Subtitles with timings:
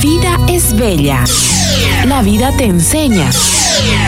[0.00, 1.24] vida es bella.
[2.06, 3.30] La vida te enseña.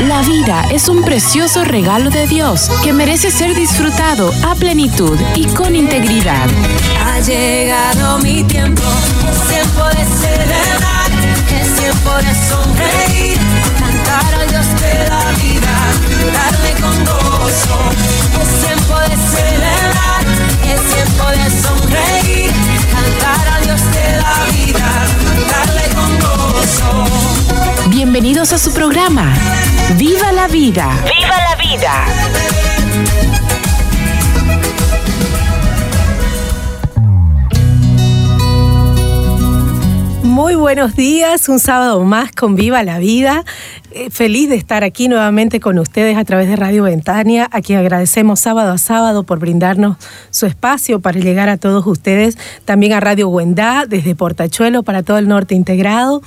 [0.06, 5.46] La vida es un precioso regalo de Dios que merece ser disfrutado a plenitud y
[5.46, 6.48] con integridad.
[7.04, 8.82] Ha llegado mi tiempo,
[9.30, 11.10] es tiempo de celebrar,
[11.60, 13.38] es tiempo de sonreír,
[13.78, 15.74] cantar al Dios de la vida,
[16.32, 17.78] darle con gozo.
[18.40, 20.24] Es tiempo de celebrar,
[20.64, 22.52] es tiempo de sonreír,
[22.90, 25.21] cantar al Dios de la vida.
[27.88, 29.34] Bienvenidos a su programa.
[29.96, 30.90] ¡Viva la vida!
[31.04, 32.06] ¡Viva la vida!
[40.22, 43.44] Muy buenos días, un sábado más con Viva la Vida.
[43.94, 47.78] Eh, feliz de estar aquí nuevamente con ustedes a través de Radio Ventania, a quien
[47.78, 49.98] agradecemos sábado a sábado por brindarnos
[50.30, 52.38] su espacio para llegar a todos ustedes.
[52.64, 56.22] También a Radio Huendá, desde Portachuelo para todo el norte integrado.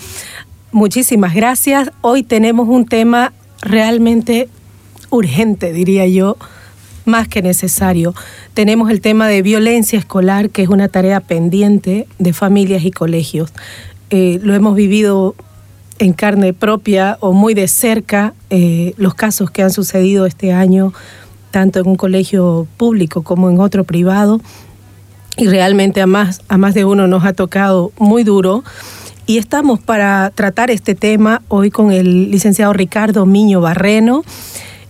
[0.71, 1.89] Muchísimas gracias.
[2.01, 4.47] Hoy tenemos un tema realmente
[5.09, 6.37] urgente, diría yo,
[7.05, 8.13] más que necesario.
[8.53, 13.51] Tenemos el tema de violencia escolar, que es una tarea pendiente de familias y colegios.
[14.11, 15.33] Eh, lo hemos vivido
[15.99, 20.93] en carne propia o muy de cerca eh, los casos que han sucedido este año,
[21.51, 24.41] tanto en un colegio público como en otro privado.
[25.37, 28.63] Y realmente a más, a más de uno nos ha tocado muy duro.
[29.27, 34.23] Y estamos para tratar este tema hoy con el licenciado Ricardo Miño Barreno.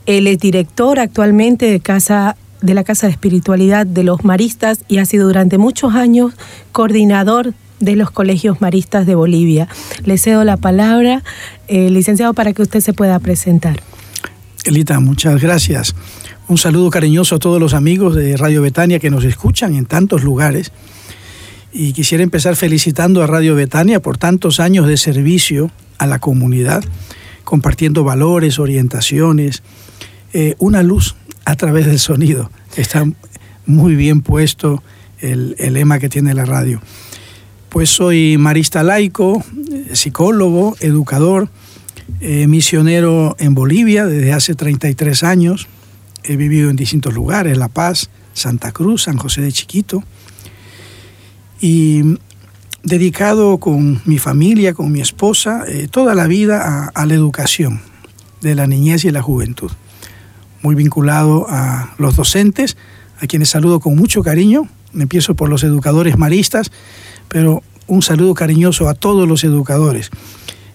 [0.06, 4.98] Él es director actualmente de, casa, de la Casa de Espiritualidad de los Maristas y
[4.98, 6.34] ha sido durante muchos años
[6.74, 9.68] coordinador de los colegios maristas de Bolivia.
[10.04, 11.24] Le cedo la palabra,
[11.68, 13.82] eh, licenciado, para que usted se pueda presentar.
[14.66, 15.96] Elita, muchas gracias.
[16.48, 20.24] Un saludo cariñoso a todos los amigos de Radio Betania que nos escuchan en tantos
[20.24, 20.72] lugares.
[21.72, 26.84] Y quisiera empezar felicitando a Radio Betania por tantos años de servicio a la comunidad,
[27.44, 29.64] compartiendo valores, orientaciones,
[30.34, 31.16] eh, una luz
[31.46, 32.50] a través del sonido.
[32.76, 33.06] Está
[33.66, 34.84] muy bien puesto
[35.20, 36.82] el, el lema que tiene la radio.
[37.76, 39.44] Pues soy marista laico,
[39.92, 41.50] psicólogo, educador,
[42.22, 45.68] eh, misionero en Bolivia desde hace 33 años.
[46.24, 50.06] He vivido en distintos lugares, La Paz, Santa Cruz, San José de Chiquito.
[51.60, 52.18] Y
[52.84, 57.82] dedicado con mi familia, con mi esposa, eh, toda la vida a, a, la educación
[58.40, 59.72] de la niñez y la juventud.
[60.62, 62.78] Muy vinculado a los docentes,
[63.20, 64.70] a quienes saludo con mucho cariño.
[64.94, 66.72] Empiezo por los educadores maristas,
[67.28, 70.10] pero un saludo cariñoso a todos los educadores.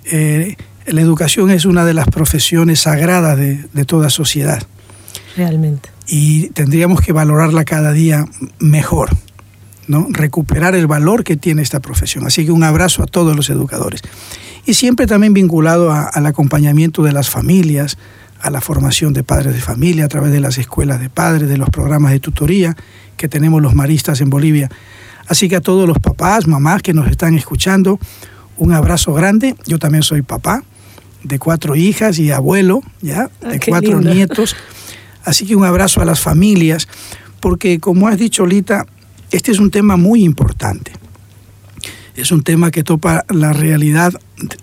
[0.05, 0.57] Eh,
[0.87, 4.63] la educación es una de las profesiones sagradas de, de, toda sociedad.
[5.37, 5.91] Realmente.
[6.07, 8.25] Y tendríamos que valorarla cada día
[8.59, 9.11] mejor,
[9.87, 10.07] ¿no?
[10.11, 12.27] Recuperar el valor que tiene esta profesión.
[12.27, 14.03] Así que un abrazo a todos los educadores.
[14.67, 17.97] Y siempre también vinculado a, al acompañamiento de las familias,
[18.41, 21.59] a la formación de padres de familia a través de las escuelas de padres, de
[21.59, 22.77] los programas de tutoría
[23.17, 24.71] que tenemos los maristas en Bolivia.
[25.31, 28.01] Así que a todos los papás, mamás que nos están escuchando,
[28.57, 29.55] un abrazo grande.
[29.65, 30.65] Yo también soy papá
[31.23, 33.31] de cuatro hijas y abuelo, ¿ya?
[33.41, 34.13] De ah, cuatro lindo.
[34.13, 34.57] nietos.
[35.23, 36.89] Así que un abrazo a las familias,
[37.39, 38.87] porque como has dicho, Lita,
[39.31, 40.91] este es un tema muy importante.
[42.17, 44.13] Es un tema que topa la realidad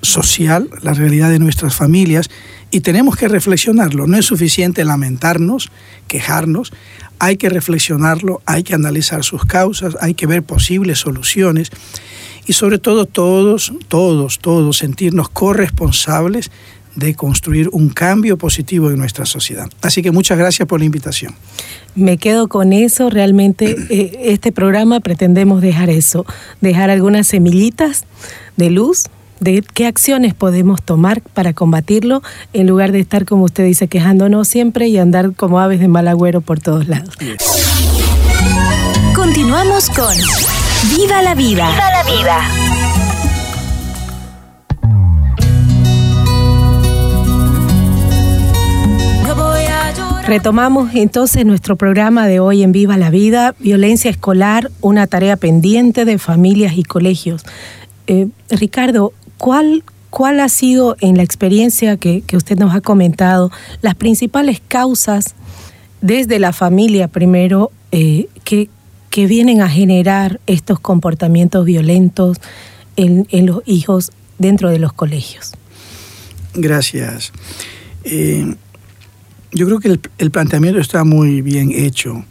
[0.02, 2.30] social, la realidad de nuestras familias,
[2.72, 4.06] y tenemos que reflexionarlo.
[4.06, 5.72] No es suficiente lamentarnos,
[6.10, 6.74] quejarnos,
[7.20, 11.72] hay que reflexionarlo, hay que analizar sus causas, hay que ver posibles soluciones
[12.46, 16.52] y sobre todo todos, todos, todos sentirnos corresponsables
[16.96, 19.70] de construir un cambio positivo en nuestra sociedad.
[19.82, 21.36] Así que muchas gracias por la invitación.
[21.94, 26.26] Me quedo con eso, realmente eh, este programa pretendemos dejar eso,
[26.60, 28.06] dejar algunas semillitas
[28.56, 29.06] de luz
[29.40, 32.22] de qué acciones podemos tomar para combatirlo
[32.54, 36.08] en lugar de estar, como usted dice, quejándonos siempre y andar como aves de mal
[36.08, 37.16] agüero por todos lados.
[39.16, 40.16] Continuamos con
[40.96, 41.70] Viva la vida.
[41.70, 42.68] Viva la vida.
[50.28, 56.04] Retomamos entonces nuestro programa de hoy en Viva la Vida, violencia escolar, una tarea pendiente
[56.04, 57.46] de familias y colegios.
[58.08, 63.52] Eh, Ricardo, ¿cuál, ¿cuál ha sido en la experiencia que, que usted nos ha comentado
[63.82, 65.36] las principales causas
[66.02, 68.70] desde la familia primero eh, que,
[69.10, 72.38] que, vienen a generar estos comportamientos violentos
[72.96, 75.54] en, en, los hijos dentro de los colegios?
[76.54, 77.32] Gracias.
[78.04, 78.56] Eh,
[79.52, 82.26] yo creo que el, planteamiento está muy bien hecho.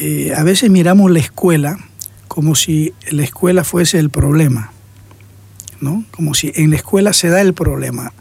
[0.00, 1.78] Eh, a veces miramos la escuela
[2.28, 4.72] como si la escuela fuese el problema
[5.80, 6.04] ¿no?
[6.10, 8.12] Como si en la escuela se da el problema.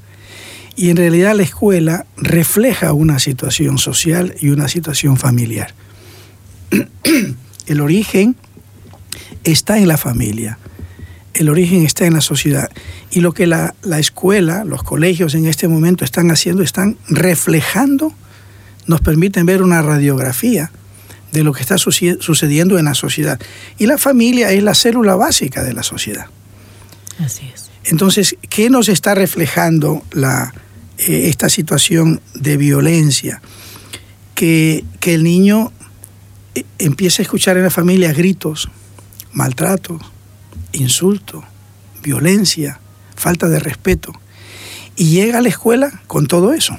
[0.75, 5.73] Y en realidad la escuela refleja una situación social y una situación familiar.
[7.67, 8.35] El origen
[9.43, 10.57] está en la familia,
[11.35, 12.71] el origen está en la sociedad.
[13.11, 18.11] Y lo que la, la, escuela, los colegios en este momento están haciendo, están reflejando,
[18.87, 20.71] nos permiten ver una radiografía
[21.31, 23.39] de lo que está sucediendo en la sociedad.
[23.77, 26.25] Y la familia es la célula básica de la sociedad.
[27.85, 30.53] Entonces, ¿qué nos está reflejando la,
[30.97, 33.41] eh, esta situación de violencia?
[34.35, 35.71] Que, que el niño
[36.55, 38.69] eh, empieza a escuchar en la familia gritos,
[39.33, 40.01] maltratos,
[40.71, 41.43] insultos,
[42.01, 42.79] violencia,
[43.15, 44.13] falta de respeto.
[44.95, 46.77] Y llega a la escuela con todo eso.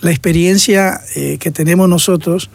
[0.00, 2.50] La experiencia eh, que tenemos nosotros,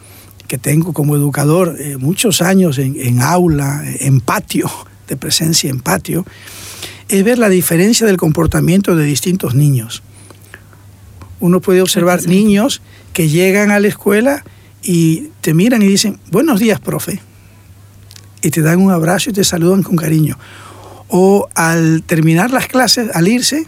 [0.46, 4.68] que tengo como educador muchos años en, aula, en patio,
[5.06, 6.24] de presencia en patio,
[7.10, 10.02] es ver la diferencia del comportamiento de distintos niños.
[11.40, 14.44] Uno puede observar niños que llegan a la escuela
[14.82, 17.20] y te miran y dicen, buenos días, profe.
[18.42, 20.38] Y te dan un abrazo y te saludan con cariño.
[21.08, 23.66] O al terminar las clases, al irse,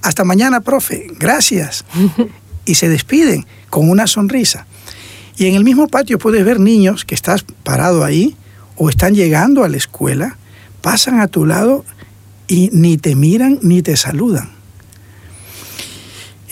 [0.00, 1.84] hasta mañana, profe, gracias.
[2.64, 4.66] y se despiden con una sonrisa.
[5.36, 8.36] Y en el mismo patio puedes ver niños que estás parado ahí
[8.76, 10.36] o están llegando a la escuela,
[10.82, 11.84] pasan a tu lado
[12.50, 14.50] y ni te miran ni te saludan.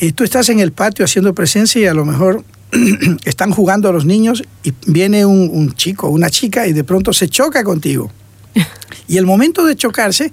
[0.01, 2.45] Y tú estás en el patio haciendo presencia y a lo mejor
[3.25, 7.13] están jugando a los niños y viene un, un chico, una chica y de pronto
[7.13, 8.11] se choca contigo.
[9.09, 10.31] Y el momento de chocarse,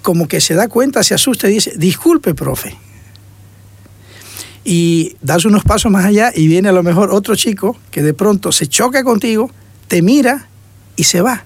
[0.00, 2.76] como que se da cuenta, se asusta y dice, disculpe, profe.
[4.62, 8.14] Y das unos pasos más allá y viene a lo mejor otro chico que de
[8.14, 9.50] pronto se choca contigo,
[9.88, 10.48] te mira
[10.94, 11.44] y se va.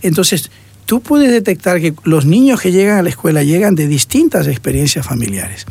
[0.00, 0.50] Entonces,
[0.86, 5.04] tú puedes detectar que los niños que llegan a la escuela llegan de distintas experiencias
[5.04, 5.66] familiares.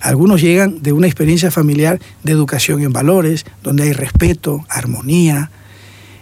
[0.00, 5.50] Algunos llegan de una experiencia familiar de educación en valores, donde hay respeto, armonía,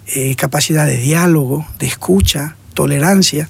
[0.06, 3.48] eh, capacidad de diálogo, de escucha, tolerancia.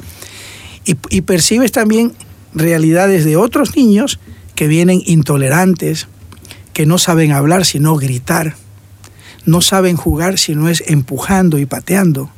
[0.85, 2.13] Y, percibes también
[2.55, 4.21] realidades de otros niños
[4.55, 6.07] que vienen intolerantes,
[6.73, 8.55] que no saben hablar sino gritar,
[9.45, 12.31] no saben jugar sino es empujando y pateando,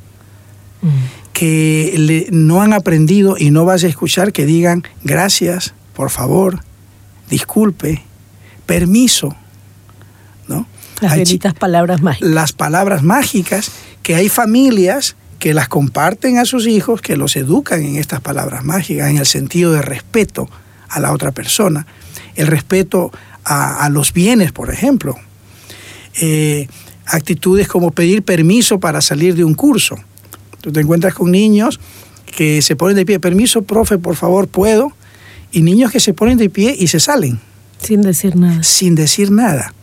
[0.81, 0.87] mm.
[1.33, 6.63] Que le, no han aprendido y no vas a escuchar que digan gracias, por favor,
[7.29, 8.03] disculpe,
[8.65, 9.35] permiso,
[10.47, 10.67] ¿no?
[11.01, 12.29] Las benditas palabras mágicas.
[12.29, 13.71] Las palabras mágicas
[14.03, 18.65] que hay familias que las comparten a sus hijos, que los educan en estas palabras
[18.65, 20.49] mágicas, en el sentido de respeto
[20.89, 21.87] a la otra persona,
[22.35, 23.11] el respeto
[23.45, 25.15] a, a los bienes, por ejemplo.
[26.21, 26.67] Eh,
[27.05, 29.97] actitudes como pedir permiso para salir de un curso.
[30.61, 31.79] Tú te encuentras con niños
[32.25, 34.93] que se ponen de pie, permiso, profe, por favor, puedo,
[35.51, 37.39] y niños que se ponen de pie y se salen.
[37.81, 38.63] Sin decir nada.
[38.63, 39.73] Sin decir nada.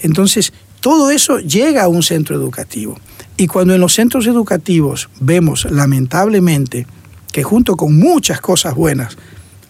[0.00, 2.98] Entonces, todo eso llega a un centro educativo.
[3.36, 6.86] Y cuando en los centros educativos vemos, lamentablemente,
[7.32, 9.16] que junto con muchas cosas buenas,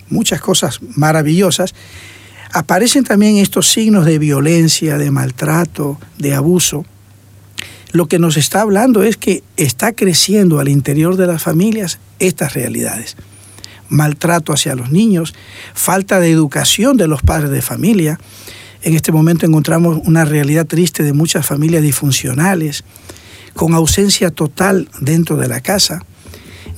[0.08, 1.74] muchas cosas maravillosas,
[2.52, 6.84] aparecen también estos signos de violencia, de maltrato, de abuso,
[7.92, 12.54] lo que nos está hablando es que está creciendo al interior de las familias estas
[12.54, 13.16] realidades.
[13.90, 15.34] Maltrato hacia los niños,
[15.74, 18.18] falta de educación de los padres de familia.
[18.82, 22.84] En este momento encontramos una realidad triste de muchas familias disfuncionales,
[23.52, 26.02] con ausencia total dentro de la casa.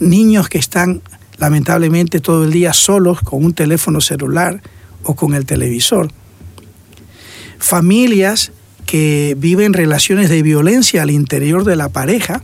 [0.00, 1.00] Niños que están
[1.38, 4.60] lamentablemente todo el día solos con un teléfono celular
[5.04, 6.10] o con el televisor.
[7.58, 8.50] Familias
[8.86, 12.42] que viven relaciones de violencia al interior de la pareja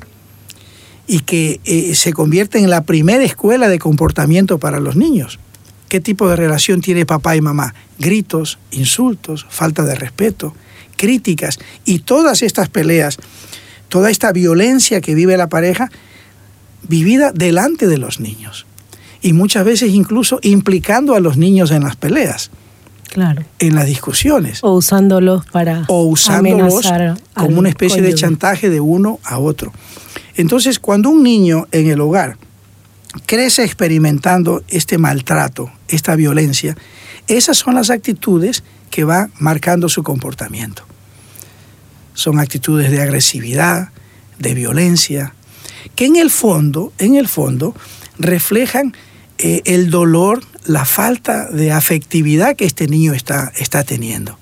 [1.07, 5.39] y que eh, se convierten en la primera escuela de comportamiento para los niños.
[5.89, 7.75] ¿Qué tipo de relación tiene papá y mamá?
[7.99, 10.55] Gritos, insultos, falta de respeto,
[10.97, 13.17] críticas y todas estas peleas,
[13.89, 15.91] toda esta violencia que vive la pareja,
[16.87, 18.67] vivida delante de los niños
[19.23, 22.51] y muchas veces incluso implicando a los niños en las peleas.
[23.11, 23.45] Claro.
[23.59, 24.61] En las discusiones.
[24.63, 25.85] O usándolos para.
[25.89, 26.89] O usándolos
[27.35, 28.15] como una especie cónyuge.
[28.15, 29.73] de chantaje de uno a otro.
[30.37, 32.37] Entonces, cuando un niño en el hogar
[33.27, 36.77] crece experimentando este maltrato, esta violencia,
[37.27, 40.85] esas son las actitudes que va marcando su comportamiento.
[42.15, 43.91] Son actitudes de agresividad,
[44.39, 45.35] de violencia,
[45.97, 47.75] que en el fondo, en el fondo,
[48.19, 48.95] reflejan
[49.39, 54.39] eh, el dolor, la falta de afectividad que este niño está, está teniendo.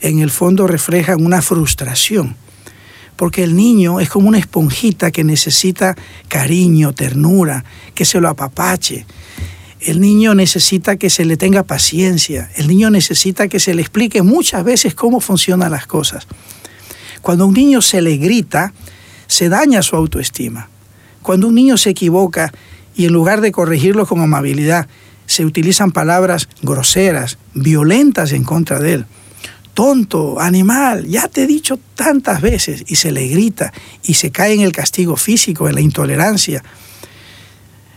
[0.00, 2.36] En el fondo reflejan una frustración,
[3.16, 5.96] porque el niño es como una esponjita que necesita
[6.28, 7.64] cariño, ternura,
[7.94, 9.06] que se lo apapache.
[9.80, 14.22] El niño necesita que se le tenga paciencia, el niño necesita que se le explique
[14.22, 16.26] muchas veces cómo funcionan las cosas.
[17.22, 18.72] Cuando un niño se le grita,
[19.26, 20.68] se daña su autoestima.
[21.22, 22.52] Cuando un niño se equivoca
[22.94, 24.88] y en lugar de corregirlo con amabilidad,
[25.28, 29.06] se utilizan palabras groseras, violentas en contra de él.
[29.74, 34.54] Tonto, animal, ya te he dicho tantas veces y se le grita y se cae
[34.54, 36.64] en el castigo físico, en la intolerancia,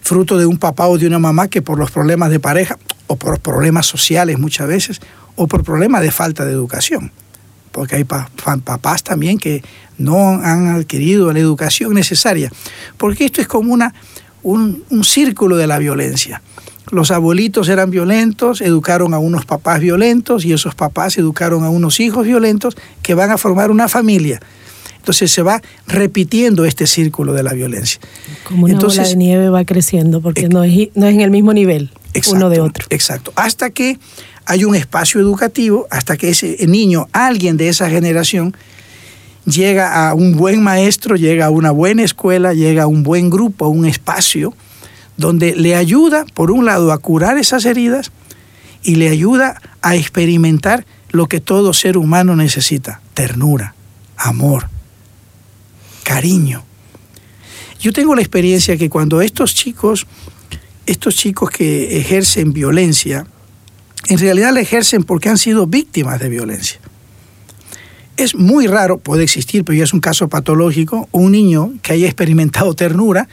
[0.02, 3.16] fruto de un papá o de una mamá que por los problemas de pareja o
[3.16, 5.02] por problemas sociales muchas veces
[5.36, 7.12] o por problemas de falta de educación
[7.72, 9.64] porque hay papás también que
[9.98, 12.52] no han adquirido la educación necesaria,
[12.98, 13.94] porque esto es como una,
[14.44, 16.42] un, círculo de la violencia.
[16.92, 22.00] Los abuelitos eran violentos, educaron a unos papás violentos y esos papás educaron a unos
[22.00, 24.42] hijos violentos que van a formar una familia.
[24.98, 28.00] Entonces se va repitiendo este círculo de la violencia.
[28.44, 31.32] Como una Entonces, bola de nieve va creciendo porque no, es, no es en el
[31.32, 31.90] mismo nivel
[32.32, 32.86] uno de otro.
[32.90, 33.32] Exacto.
[33.36, 33.98] Hasta que
[34.46, 38.56] hay un espacio educativo hasta que ese niño, alguien de esa generación,
[39.46, 43.66] llega a un buen maestro, llega a una buena escuela, llega a un buen grupo,
[43.66, 44.54] a un espacio
[45.18, 48.12] donde le ayuda, por un lado, a curar esas heridas
[48.84, 53.76] y le ayuda a experimentar lo que todo ser humano necesita, ternura,
[54.18, 54.70] amor,
[56.04, 56.64] cariño.
[57.80, 60.08] Yo tengo la experiencia que cuando estos chicos,
[60.86, 63.26] estos chicos que ejercen violencia,
[64.08, 66.80] en realidad la ejercen porque han sido víctimas de violencia.
[68.18, 72.06] Es muy raro, puede existir, pero ya es un caso patológico, un niño que haya
[72.06, 73.28] experimentado ternura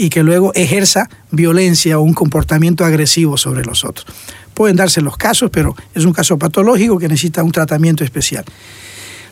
[0.00, 4.06] y que luego ejerza violencia o un comportamiento agresivo sobre los otros.
[4.54, 8.44] Pueden darse los casos, pero es un caso patológico que necesita un tratamiento especial.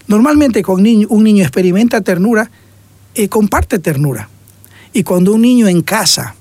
[0.09, 2.51] Normalmente cuando un niño experimenta ternura,
[3.15, 4.29] eh, comparte ternura.
[4.93, 6.35] Y cuando un niño en casa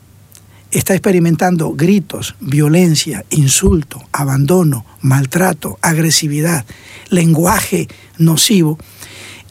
[0.72, 6.66] está experimentando gritos, violencia, insulto, abandono, maltrato, agresividad,
[7.10, 8.80] lenguaje nocivo,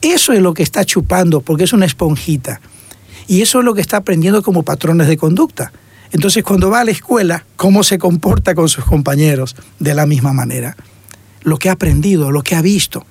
[0.00, 2.61] eso es lo que está chupando porque es una esponjita.
[3.26, 5.73] Y eso es lo que está aprendiendo como patrones de conducta.
[6.12, 9.57] Entonces cuando va a la escuela, ¿cómo se comporta con sus compañeros?
[9.78, 10.76] De la misma manera.
[11.43, 13.04] Lo que ha aprendido, lo que ha visto.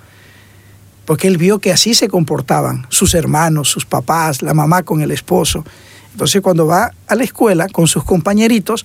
[1.04, 5.10] Porque él vio que así se comportaban sus hermanos, sus papás, la mamá con el
[5.10, 5.64] esposo.
[6.12, 8.84] Entonces cuando va a la escuela con sus compañeritos,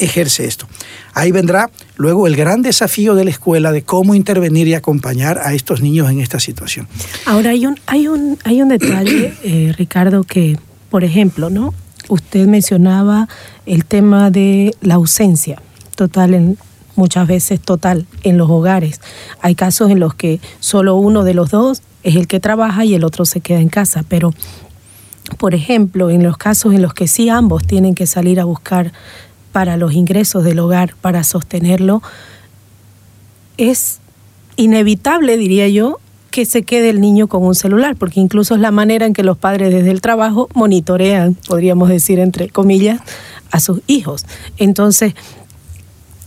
[0.00, 0.66] ejerce esto.
[1.14, 5.52] Ahí vendrá luego el gran desafío de la escuela de cómo intervenir y acompañar a
[5.54, 6.88] estos niños en esta situación.
[7.26, 10.58] Ahora hay un, hay un, hay un detalle, eh, Ricardo, que,
[10.90, 11.74] por ejemplo, ¿no?
[12.08, 13.28] Usted mencionaba
[13.66, 15.62] el tema de la ausencia
[15.94, 16.58] total en,
[16.96, 19.00] muchas veces total en los hogares.
[19.40, 22.94] Hay casos en los que solo uno de los dos es el que trabaja y
[22.94, 24.32] el otro se queda en casa, pero
[25.38, 28.92] por ejemplo, en los casos en los que sí ambos tienen que salir a buscar
[29.52, 32.02] para los ingresos del hogar, para sostenerlo,
[33.56, 34.00] es
[34.56, 35.98] inevitable, diría yo,
[36.30, 39.24] que se quede el niño con un celular, porque incluso es la manera en que
[39.24, 43.00] los padres desde el trabajo monitorean, podríamos decir entre comillas,
[43.50, 44.26] a sus hijos.
[44.56, 45.14] Entonces,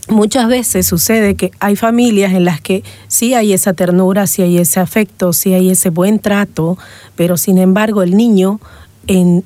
[0.08, 4.58] muchas veces sucede que hay familias en las que sí hay esa ternura, sí hay
[4.58, 6.76] ese afecto, sí hay ese buen trato,
[7.16, 8.60] pero sin embargo el niño
[9.06, 9.44] en,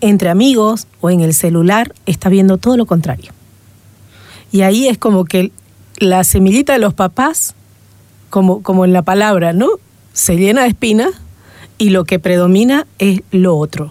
[0.00, 3.32] entre amigos o en el celular está viendo todo lo contrario.
[4.52, 5.52] Y ahí es como que
[5.98, 7.54] la semillita de los papás,
[8.30, 9.68] como, como en la palabra, ¿no?
[10.12, 11.10] Se llena de espinas
[11.78, 13.90] y lo que predomina es lo otro.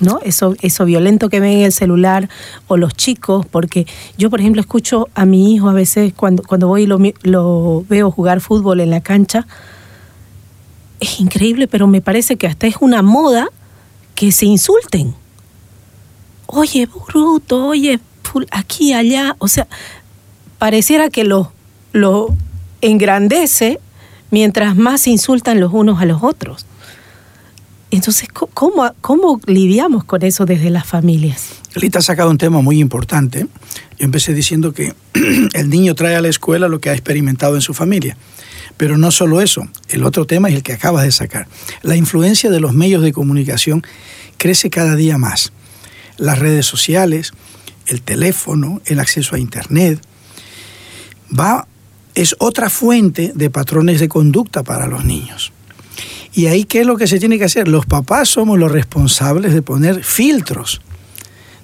[0.00, 0.18] ¿no?
[0.24, 2.28] Eso, eso violento que ven en el celular
[2.66, 3.86] o los chicos, porque
[4.18, 7.84] yo, por ejemplo, escucho a mi hijo a veces cuando, cuando voy y lo, lo
[7.88, 9.46] veo jugar fútbol en la cancha,
[10.98, 13.48] es increíble, pero me parece que hasta es una moda
[14.14, 15.14] que se insulten.
[16.46, 18.00] Oye, bruto, oye,
[18.50, 19.36] aquí, allá.
[19.38, 19.66] O sea,
[20.58, 21.52] pareciera que lo,
[21.92, 22.28] lo
[22.80, 23.80] engrandece
[24.30, 26.66] mientras más se insultan los unos a los otros.
[27.90, 31.50] Entonces, ¿cómo, ¿cómo lidiamos con eso desde las familias?
[31.74, 33.46] Lita ha sacado un tema muy importante.
[33.98, 34.94] Yo empecé diciendo que
[35.52, 38.16] el niño trae a la escuela lo que ha experimentado en su familia.
[38.76, 41.46] Pero no solo eso, el otro tema es el que acabas de sacar.
[41.82, 43.82] La influencia de los medios de comunicación
[44.38, 45.52] crece cada día más.
[46.16, 47.32] Las redes sociales,
[47.86, 50.00] el teléfono, el acceso a Internet,
[51.38, 51.66] va,
[52.14, 55.52] es otra fuente de patrones de conducta para los niños.
[56.34, 57.68] Y ahí, ¿qué es lo que se tiene que hacer?
[57.68, 60.80] Los papás somos los responsables de poner filtros,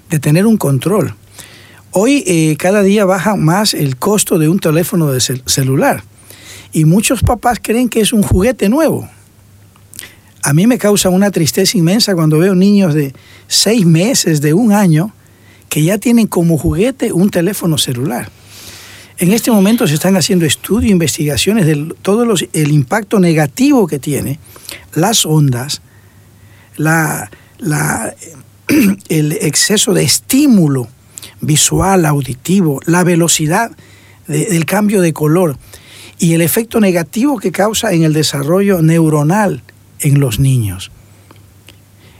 [0.09, 1.15] de tener un control.
[1.91, 6.03] Hoy eh, cada día baja más el costo de un teléfono de celular.
[6.71, 9.07] Y muchos papás creen que es un juguete nuevo.
[10.43, 13.13] A mí me causa una tristeza inmensa cuando veo niños de
[13.47, 15.13] seis meses, de un año,
[15.67, 18.29] que ya tienen como juguete un teléfono celular.
[19.17, 22.23] En este momento se están haciendo estudios, investigaciones de todo
[22.53, 24.39] el impacto negativo que tiene
[24.93, 25.81] las ondas,
[26.77, 28.15] la, la,
[29.09, 30.87] el exceso de estímulo
[31.41, 33.71] visual, auditivo, la velocidad
[34.27, 35.57] del cambio de color
[36.19, 39.63] y el efecto negativo que causa en el desarrollo neuronal
[40.01, 40.91] en los niños.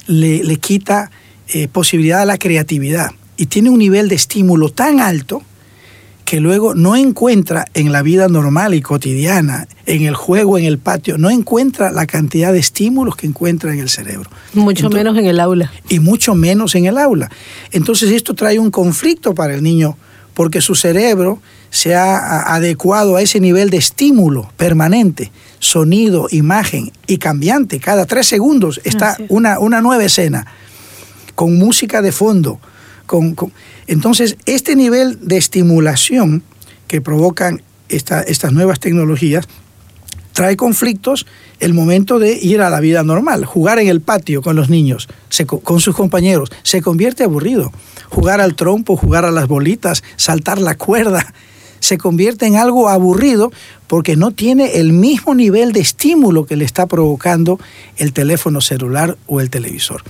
[0.07, 1.11] Le, le quita
[1.49, 5.43] eh, posibilidad a la creatividad y tiene un nivel de estímulo tan alto
[6.29, 10.77] que luego no encuentra en la vida normal y cotidiana, en el juego, en el
[10.77, 14.29] patio, no encuentra la cantidad de estímulos que encuentra en el cerebro.
[14.53, 15.71] Mucho menos en el aula.
[15.89, 17.31] Y mucho menos en el aula.
[17.71, 19.97] Entonces esto trae un conflicto para el niño
[20.39, 27.17] porque su cerebro se ha adecuado a ese nivel de estímulo permanente, sonido, imagen y
[27.17, 27.81] cambiante.
[27.81, 30.47] Cada tres segundos está una, una nueva escena
[31.35, 32.57] con música de fondo,
[33.87, 36.41] entonces, este nivel de estimulación
[36.87, 39.45] que provocan estas nuevas tecnologías
[40.31, 41.25] trae conflictos
[41.59, 43.43] el momento de ir a la vida normal.
[43.43, 45.09] Jugar en el patio con los niños,
[45.63, 47.73] con sus compañeros, se convierte aburrido.
[48.09, 51.33] Jugar al trompo, jugar a las bolitas, saltar la cuerda,
[51.79, 53.51] se convierte en algo aburrido
[53.87, 57.59] porque no tiene el mismo nivel de estímulo que le está provocando
[57.97, 60.03] el teléfono celular o el televisor.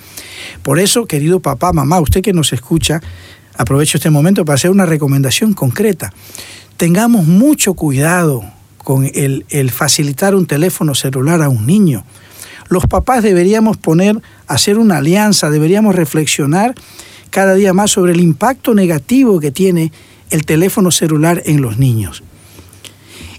[0.64, 3.02] Por eso, querido papá, mamá, usted que nos escucha,
[3.56, 6.12] aprovecho este momento para hacer una recomendación concreta.
[6.78, 8.44] Tengamos mucho cuidado
[8.78, 12.04] con el, facilitar un teléfono celular a un niño.
[12.70, 16.76] Los papás deberíamos poner, hacer una alianza, deberíamos reflexionar
[17.30, 19.92] cada día más sobre el impacto negativo que tiene
[20.30, 22.24] el teléfono celular en los niños.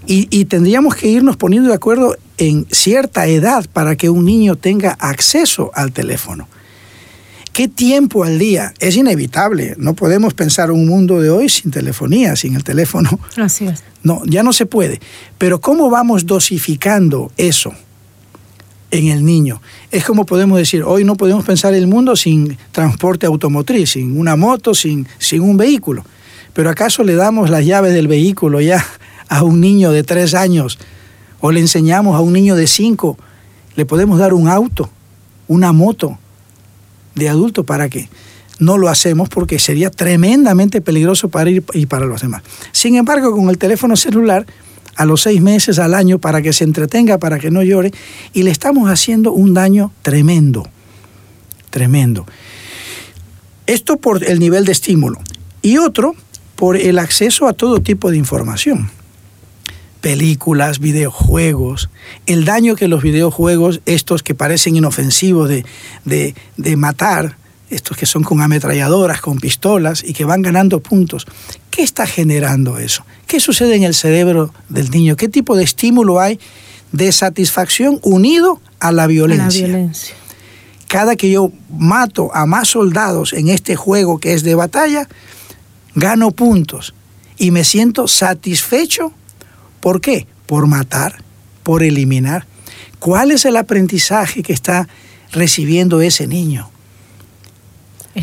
[0.07, 4.91] Y, tendríamos que irnos poniendo de acuerdo en cierta edad para que un niño tenga
[4.99, 6.49] acceso al teléfono.
[7.53, 8.73] ¿Qué tiempo al día?
[8.79, 9.75] Es inevitable.
[9.77, 13.19] No podemos pensar un mundo de hoy sin telefonía, sin el teléfono.
[13.37, 13.83] Así es.
[14.03, 14.99] No, ya no se puede.
[15.37, 17.73] Pero ¿cómo vamos dosificando eso
[18.89, 19.61] en el niño?
[19.91, 24.37] Es como podemos decir, hoy no podemos pensar el mundo sin transporte automotriz, sin una
[24.37, 26.05] moto, sin, sin un vehículo.
[26.53, 28.85] Pero ¿acaso le damos las llaves del vehículo ya
[29.27, 30.79] a un niño de tres años?
[31.41, 33.17] ¿O le enseñamos a un niño de cinco?
[33.75, 34.89] ¿Le podemos dar un auto,
[35.49, 36.17] una moto
[37.15, 38.07] de adulto para qué?
[38.59, 42.43] No lo hacemos porque sería tremendamente peligroso para ir y para los demás.
[42.71, 44.45] Sin embargo, con el teléfono celular,
[44.95, 47.91] a los seis meses, al año, para que se entretenga, para que no llore,
[48.33, 50.67] y le estamos haciendo un daño tremendo,
[51.69, 52.25] tremendo.
[53.67, 55.19] Esto por el nivel de estímulo.
[55.61, 56.15] Y otro,
[56.55, 58.91] por el acceso a todo tipo de información.
[60.01, 61.89] Películas, videojuegos,
[62.25, 65.65] el daño que los videojuegos, estos que parecen inofensivos de,
[66.05, 67.37] de, matar,
[67.69, 71.25] estos que son con ametralladoras, con pistolas y que van ganando puntos.
[71.71, 73.05] ¿Qué está generando eso?
[73.25, 75.15] ¿Qué sucede en el cerebro del niño?
[75.15, 76.39] ¿Qué tipo de estímulo hay
[76.91, 79.61] de satisfacción unido a la violencia?
[79.61, 80.15] la violencia.
[80.87, 85.07] Cada que yo mato a más soldados en este juego que es de batalla,
[85.95, 86.93] gano puntos
[87.37, 89.13] y me siento satisfecho.
[89.79, 90.27] ¿Por qué?
[90.45, 91.23] Por matar,
[91.63, 92.45] por eliminar.
[92.99, 94.89] ¿Cuál es el aprendizaje que está
[95.31, 96.69] recibiendo ese niño?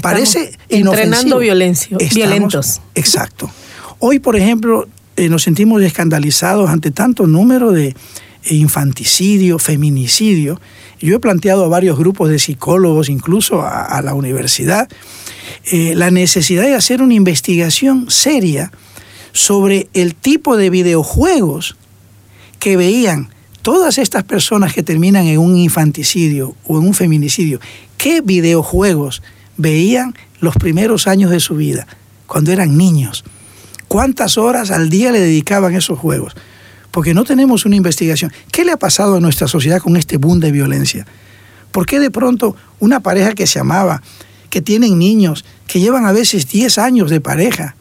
[0.02, 2.80] Parece entrenando violencia, violentos.
[2.94, 3.50] Exacto.
[3.98, 7.94] Hoy, por ejemplo, eh, nos sentimos escandalizados ante tanto número de
[8.50, 10.60] infanticidio, feminicidio.
[11.00, 14.88] Yo he planteado a varios grupos de psicólogos, incluso a la universidad,
[15.70, 18.72] eh, la necesidad de hacer una investigación seria
[19.32, 21.76] sobre el tipo de videojuegos
[22.58, 23.28] que veían
[23.62, 27.60] todas estas personas que terminan en un infanticidio o en un feminicidio.
[27.98, 29.22] ¿Qué videojuegos
[29.58, 31.86] veían los primeros años de su vida,
[32.26, 33.24] cuando eran niños?
[33.86, 36.34] ¿Cuántas horas al día le dedicaban esos juegos?
[36.90, 38.32] Porque no tenemos una investigación.
[38.50, 41.06] ¿Qué le ha pasado a nuestra sociedad con este boom de violencia?
[41.72, 44.02] ¿Por qué de pronto una pareja que se amaba,
[44.50, 47.76] que tienen niños, que llevan a veces 10 años de pareja.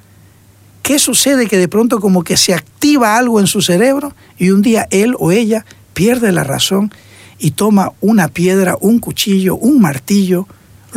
[0.84, 1.48] ¿Qué sucede?
[1.48, 5.16] Que de pronto como que se activa algo en su cerebro y un día él
[5.18, 6.92] o ella pierde la razón
[7.40, 10.48] y toma una piedra, un cuchillo, un martillo,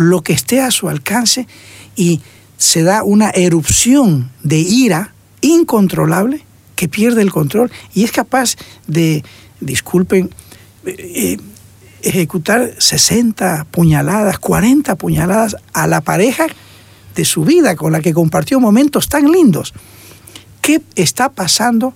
[0.00, 1.46] lo que esté a su alcance
[1.94, 2.20] y
[2.56, 6.44] se da una erupción de ira incontrolable
[6.76, 9.22] que pierde el control y es capaz de,
[9.60, 10.30] disculpen,
[10.86, 11.36] eh, eh,
[12.02, 16.46] ejecutar 60 puñaladas, 40 puñaladas a la pareja
[17.14, 19.74] de su vida con la que compartió momentos tan lindos.
[20.62, 21.94] ¿Qué está pasando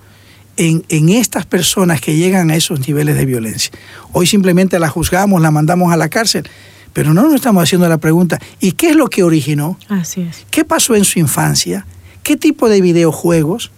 [0.56, 3.72] en, en, estas personas que llegan a esos niveles de violencia.
[4.12, 6.48] Hoy simplemente la juzgamos, la mandamos a la cárcel,
[6.94, 9.78] pero no nos estamos haciendo la pregunta, ¿y qué es lo que originó?
[9.88, 10.46] Así es.
[10.50, 11.84] ¿Qué pasó en su infancia?
[12.22, 13.72] ¿Qué tipo de videojuegos?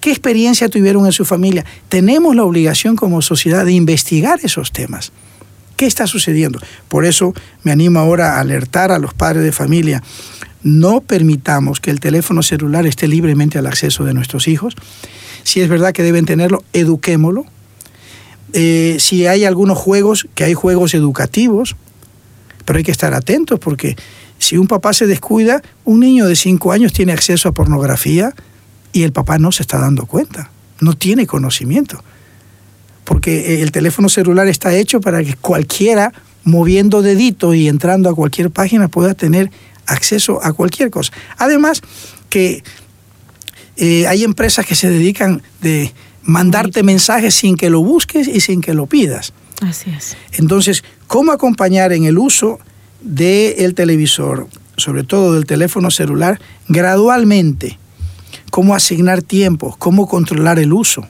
[0.00, 1.66] ¿Qué experiencia tuvieron en su familia?
[1.88, 5.12] Tenemos la obligación como sociedad de investigar esos temas.
[5.76, 6.60] ¿Qué está sucediendo?
[6.88, 10.02] Por eso me animo ahora a alertar a los padres de familia.
[10.62, 14.74] No permitamos que el teléfono celular esté libremente al acceso de nuestros hijos.
[15.42, 17.44] Si es verdad que deben tenerlo, eduquémoslo.
[18.52, 21.76] Eh, si hay algunos juegos, que hay juegos educativos,
[22.68, 23.96] pero hay que estar atentos porque
[24.38, 28.34] si un papá se descuida, un niño de 5 años tiene acceso a pornografía
[28.92, 32.04] y el papá no se está dando cuenta, no tiene conocimiento.
[33.04, 36.12] Porque el teléfono celular está hecho para que cualquiera
[36.44, 39.50] moviendo dedito y entrando a cualquier página pueda tener
[39.86, 41.10] acceso a cualquier cosa.
[41.38, 41.80] Además
[42.28, 42.62] que
[43.78, 48.60] eh, hay empresas que se dedican de mandarte mensajes sin que lo busques y sin
[48.60, 49.32] que lo pidas.
[49.62, 50.18] Así es.
[50.32, 52.60] Entonces, ¿cómo acompañar en el uso
[53.00, 57.78] del televisor, sobre todo del teléfono celular, gradualmente?
[58.50, 59.76] ¿Cómo asignar tiempos?
[59.76, 61.08] ¿Cómo controlar el uso?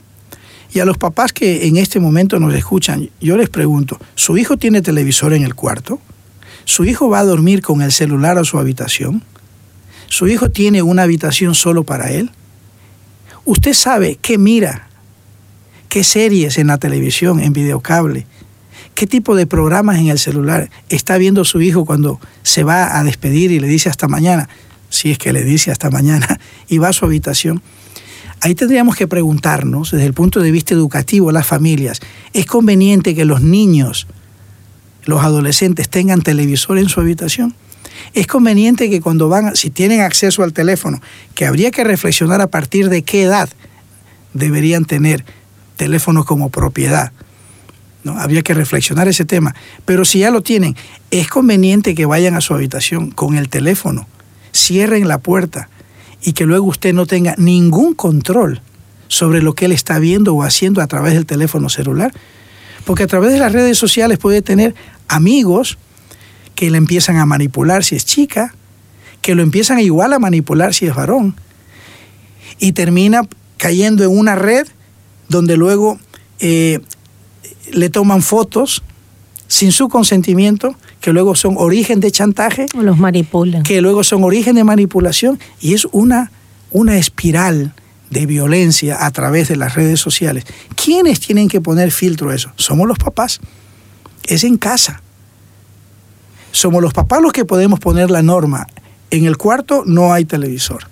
[0.73, 4.57] Y a los papás que en este momento nos escuchan, yo les pregunto, ¿su hijo
[4.57, 5.99] tiene televisor en el cuarto?
[6.63, 9.23] ¿Su hijo va a dormir con el celular a su habitación?
[10.07, 12.31] ¿Su hijo tiene una habitación solo para él?
[13.45, 14.87] ¿Usted sabe qué mira?
[15.87, 18.27] ¿Qué series en la televisión, en videocable?
[18.99, 23.03] ¿Qué tipo de programas en el celular está viendo su hijo cuando se va a
[23.05, 24.49] despedir y le dice hasta mañana?
[24.89, 27.61] Si es que le dice hasta mañana y va a su habitación.
[28.41, 32.01] Ahí tendríamos que preguntarnos, desde el punto de vista educativo, las familias,
[32.33, 34.05] ¿es conveniente que los niños,
[35.05, 37.55] los adolescentes tengan televisor en su habitación?
[38.13, 41.01] Es conveniente que cuando van, si tienen acceso al teléfono,
[41.35, 43.47] que habría que reflexionar a partir de qué edad
[44.33, 45.23] deberían tener
[45.77, 47.13] teléfonos como propiedad.
[48.09, 48.19] ¿No?
[48.19, 49.55] Habría que reflexionar ese tema.
[49.85, 50.75] Pero si ya lo tienen,
[51.11, 54.07] es conveniente que vayan a su habitación con el teléfono,
[54.53, 55.69] cierren la puerta
[56.21, 58.61] y que luego usted no tenga ningún control
[59.07, 62.13] sobre lo que él está viendo o haciendo a través del teléfono celular.
[62.85, 64.75] Porque a través de las redes sociales puede tener
[65.07, 65.77] amigos
[66.55, 68.53] que le empiezan a manipular si es chica,
[69.21, 71.35] que lo empiezan igual a manipular si es varón,
[72.59, 73.21] y termina
[73.57, 74.67] cayendo en una red
[75.27, 75.99] donde luego
[76.39, 76.79] eh,
[77.73, 78.83] le toman fotos
[79.47, 82.67] sin su consentimiento, que luego son origen de chantaje.
[82.77, 83.63] O los manipulan.
[83.63, 86.31] Que luego son origen de manipulación y es una,
[86.71, 87.73] una espiral
[88.09, 90.45] de violencia a través de las redes sociales.
[90.75, 92.51] ¿Quiénes tienen que poner filtro a eso?
[92.55, 93.39] Somos los papás.
[94.25, 95.01] Es en casa.
[96.51, 98.67] Somos los papás los que podemos poner la norma.
[99.11, 100.87] En el cuarto no hay televisor.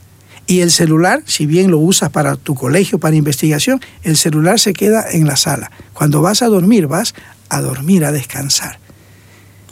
[0.47, 4.73] Y el celular, si bien lo usas para tu colegio, para investigación, el celular se
[4.73, 5.71] queda en la sala.
[5.93, 7.13] Cuando vas a dormir, vas
[7.49, 8.79] a dormir, a descansar.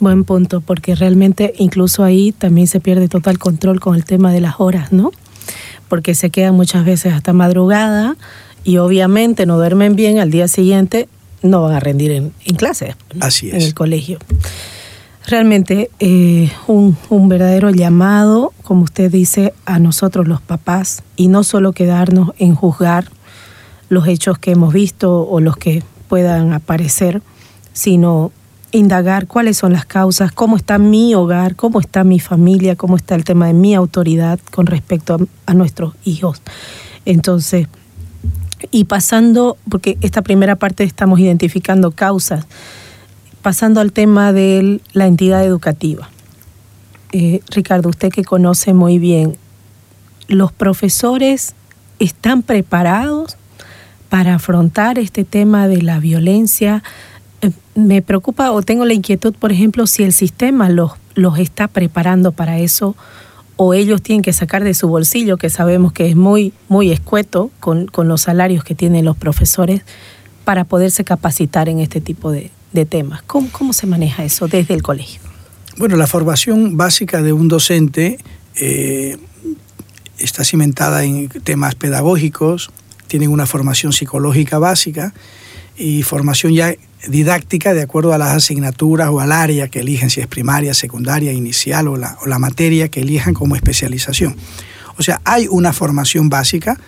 [0.00, 4.42] Buen punto, porque realmente incluso ahí también se pierde total control con el tema de
[4.42, 5.10] las horas, ¿no?
[5.88, 8.16] Porque se quedan muchas veces hasta madrugada
[8.62, 11.08] y obviamente no duermen bien al día siguiente,
[11.40, 13.54] no van a rendir en, en clase, Así es.
[13.54, 14.18] en el colegio.
[15.26, 21.42] Realmente eh, un, un verdadero llamado, como usted dice, a nosotros los papás y no
[21.42, 23.10] solo quedarnos en juzgar
[23.88, 27.22] los hechos que hemos visto o los que puedan aparecer,
[27.72, 28.30] sino
[28.70, 33.16] indagar cuáles son las causas, cómo está mi hogar, cómo está mi familia, cómo está
[33.16, 35.18] el tema de mi autoridad con respecto a,
[35.50, 36.40] a nuestros hijos.
[37.04, 37.66] Entonces,
[38.70, 42.46] y pasando, porque esta primera parte estamos identificando causas,
[43.46, 46.10] pasando al tema de la entidad educativa.
[47.12, 49.36] Eh, Ricardo, usted que conoce muy bien,
[50.26, 51.54] ¿los profesores
[52.00, 53.36] están preparados
[54.08, 56.82] para afrontar este tema de la violencia?
[57.40, 61.68] Eh, me preocupa o tengo la inquietud, por ejemplo, si el sistema los, los está
[61.68, 62.96] preparando para eso
[63.54, 67.52] o ellos tienen que sacar de su bolsillo, que sabemos que es muy, muy escueto
[67.60, 69.82] con, con los salarios que tienen los profesores,
[70.42, 73.22] para poderse capacitar en este tipo de, de temas.
[73.22, 75.20] ¿Cómo, ¿Cómo, se maneja eso desde el colegio?
[75.76, 78.18] Bueno, la formación básica de un docente
[78.56, 79.16] eh,
[80.18, 82.70] está cimentada en temas pedagógicos,
[83.06, 85.12] tienen una formación psicológica básica
[85.76, 86.74] y formación ya
[87.06, 91.32] didáctica de acuerdo a las asignaturas o al área que eligen, si es primaria, secundaria,
[91.32, 94.36] inicial o la, o la materia que elijan como especialización.
[94.98, 96.78] O sea, hay una formación básica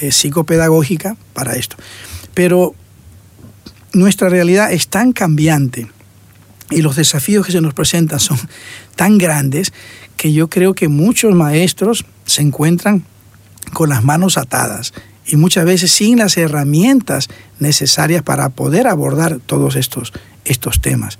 [0.00, 1.76] eh, psicopedagógica para esto.
[2.34, 2.74] Pero
[3.96, 5.88] nuestra realidad es tan cambiante
[6.70, 8.38] y los desafíos que se nos presentan son
[8.96, 9.72] tan grandes
[10.16, 13.04] que yo creo que muchos maestros se encuentran
[13.72, 14.92] con las manos atadas
[15.26, 17.28] y muchas veces sin las herramientas
[17.58, 20.12] necesarias para poder abordar todos estos,
[20.44, 21.18] estos temas.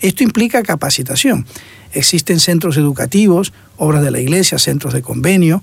[0.00, 1.46] Esto implica capacitación.
[1.92, 5.62] Existen centros educativos, obras de la iglesia, centros de convenio,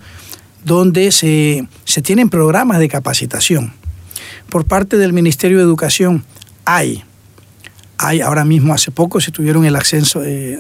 [0.63, 1.67] donde se,
[2.01, 3.73] tienen programas de capacitación.
[4.49, 6.25] Por parte del Ministerio de Educación
[6.65, 7.03] hay,
[7.97, 10.59] hay ahora mismo hace poco se tuvieron el ascenso, eh,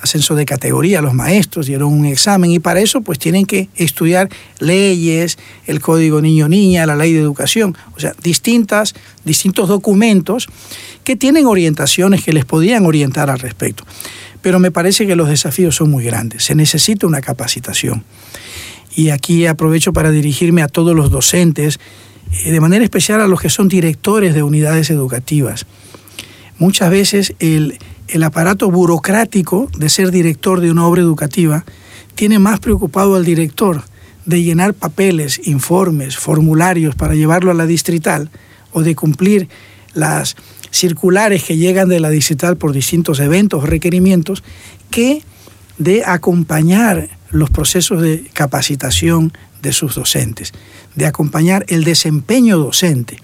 [0.00, 4.28] ascenso de categoría, los maestros dieron un examen y para eso pues tienen que estudiar
[4.58, 10.48] leyes, el código niño-niña, la ley de educación, o sea, distintas, distintos documentos
[11.04, 13.84] que tienen orientaciones que les podían orientar al respecto.
[14.42, 18.04] Pero me parece que los desafíos son muy grandes, se necesita una capacitación.
[18.96, 21.78] Y aquí aprovecho para dirigirme a todos los docentes,
[22.44, 25.66] de manera especial a los que son directores de unidades educativas.
[26.58, 31.64] Muchas veces el, el aparato burocrático de ser director de una obra educativa
[32.14, 33.82] tiene más preocupado al director
[34.26, 38.30] de llenar papeles, informes, formularios para llevarlo a la distrital
[38.72, 39.48] o de cumplir
[39.94, 40.36] las
[40.70, 44.42] circulares que llegan de la distrital por distintos eventos o requerimientos
[44.90, 45.22] que
[45.78, 50.52] de acompañar los procesos de capacitación de sus docentes,
[50.94, 53.18] de acompañar el desempeño docente.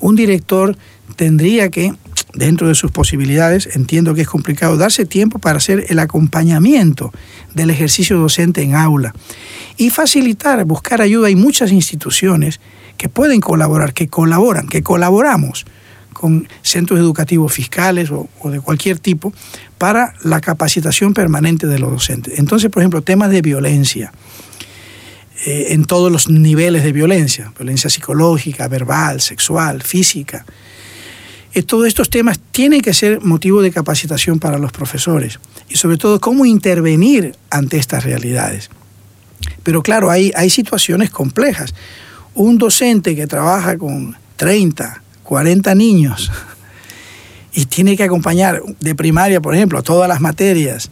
[0.00, 0.76] Un director
[1.16, 1.92] tendría que
[2.34, 7.12] dentro de sus posibilidades, entiendo que es complicado darse tiempo para hacer el acompañamiento
[7.54, 9.14] del ejercicio docente en aula
[9.76, 11.28] y facilitar, buscar ayuda.
[11.28, 12.60] Hay muchas instituciones
[12.96, 15.64] que pueden colaborar, que colaboran, que colaboramos
[16.12, 19.32] con centros educativos fiscales o, de cualquier tipo
[19.78, 22.38] para la capacitación permanente de los docentes.
[22.38, 24.12] Entonces, por ejemplo, temas de violencia,
[25.46, 30.44] eh, en todos los niveles de violencia, violencia psicológica, verbal, sexual, física,
[31.54, 35.96] eh, todos estos temas tienen que ser motivo de capacitación para los profesores y sobre
[35.96, 38.68] todo cómo intervenir ante estas realidades.
[39.62, 41.74] Pero claro, hay, hay situaciones complejas.
[42.34, 46.32] Un docente que trabaja con 30, 40 niños
[47.52, 50.90] y tiene que acompañar de primaria, por ejemplo, todas las materias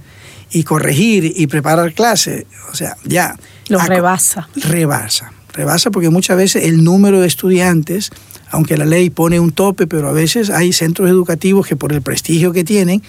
[0.51, 3.37] y corregir y preparar clases, o sea, ya...
[3.69, 4.49] Lo rebasa.
[4.55, 5.33] Rebasa.
[5.53, 8.13] Rebasa porque muchas veces el número de estudiantes
[8.51, 12.03] aunque la ley pone un tope, pero a veces hay centros educativos que por el
[12.03, 13.03] prestigio que tienen,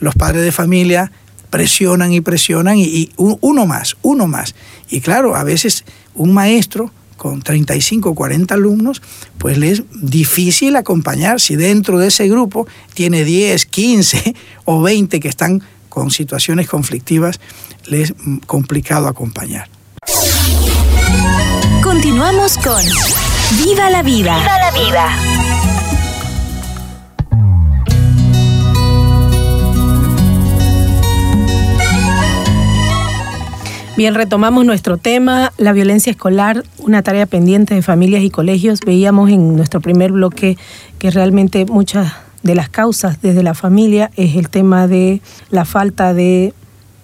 [0.00, 1.12] los padres de familia
[1.50, 4.54] presionan y presionan y, uno más, uno más.
[4.88, 5.84] Y claro, a veces
[6.14, 9.02] un maestro con 35 o 40 alumnos,
[9.38, 14.34] pues le es difícil acompañar si dentro de ese grupo tiene 10, 15
[14.64, 15.62] o 20 que están
[15.98, 17.40] con situaciones conflictivas,
[17.86, 18.14] le es
[18.46, 19.68] complicado acompañar.
[21.82, 22.80] Continuamos con
[23.64, 24.38] Viva la vida.
[24.38, 25.16] Viva la vida.
[33.96, 38.78] Bien, retomamos nuestro tema, la violencia escolar, una tarea pendiente de familias y colegios.
[38.86, 40.56] Veíamos en nuestro primer bloque
[41.00, 45.20] que realmente muchas de las causas desde la familia es el tema de
[45.50, 46.54] la falta de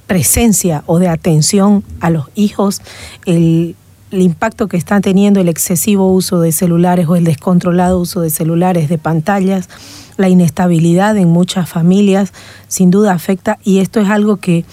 [0.07, 2.83] presencia o de atención a los hijos,
[3.25, 3.75] el
[4.11, 8.88] impacto que está teniendo el excesivo uso de celulares o el descontrolado uso de celulares,
[8.88, 9.68] de pantallas,
[10.16, 12.33] la inestabilidad en muchas familias,
[12.68, 14.64] sin duda afecta y esto es algo que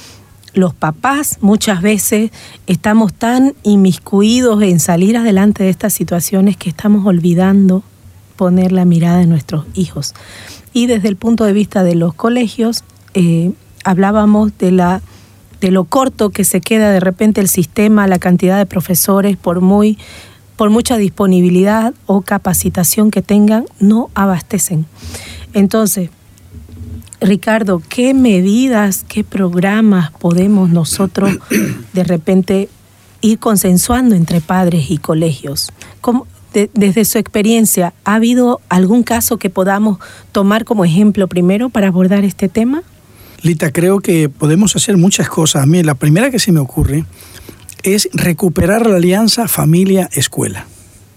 [0.54, 2.32] los papás muchas veces
[2.68, 7.84] estamos tan inmiscuidos en salir adelante de estas situaciones que estamos olvidando
[8.42, 10.16] poner la mirada en nuestros hijos.
[10.74, 13.52] Y desde el punto de vista de los colegios, eh,
[13.84, 15.04] hablábamos de la
[15.60, 19.62] de lo corto que se queda de repente el sistema, la cantidad de profesores, por
[19.62, 20.00] muy
[20.56, 24.88] por mucha disponibilidad o capacitación que tengan, no abastecen.
[25.54, 26.10] Entonces,
[27.20, 31.38] Ricardo, ¿qué medidas, qué programas podemos nosotros
[31.94, 32.70] de repente
[33.22, 35.72] ir consensuando entre padres y colegios?
[36.54, 40.00] Desde su experiencia, ¿ha habido algún caso que podamos
[40.32, 42.84] tomar como ejemplo primero para abordar este tema?
[43.42, 45.64] Lita, creo que podemos hacer muchas cosas.
[45.64, 47.06] A mí la primera que se me ocurre
[47.84, 50.68] es recuperar la alianza familia-escuela.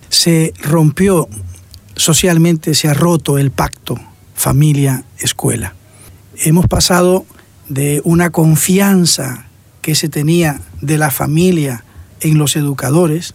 [0.09, 1.29] Se rompió
[1.97, 4.01] socialmente, se ha roto el pacto
[4.35, 5.75] familia-escuela.
[6.39, 7.27] Hemos pasado
[7.69, 9.47] de una confianza
[9.83, 11.85] que se tenía de la familia
[12.21, 13.35] en los educadores,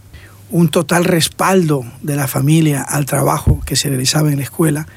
[0.51, 4.87] un total respaldo de la familia al trabajo que se realizaba en la escuela.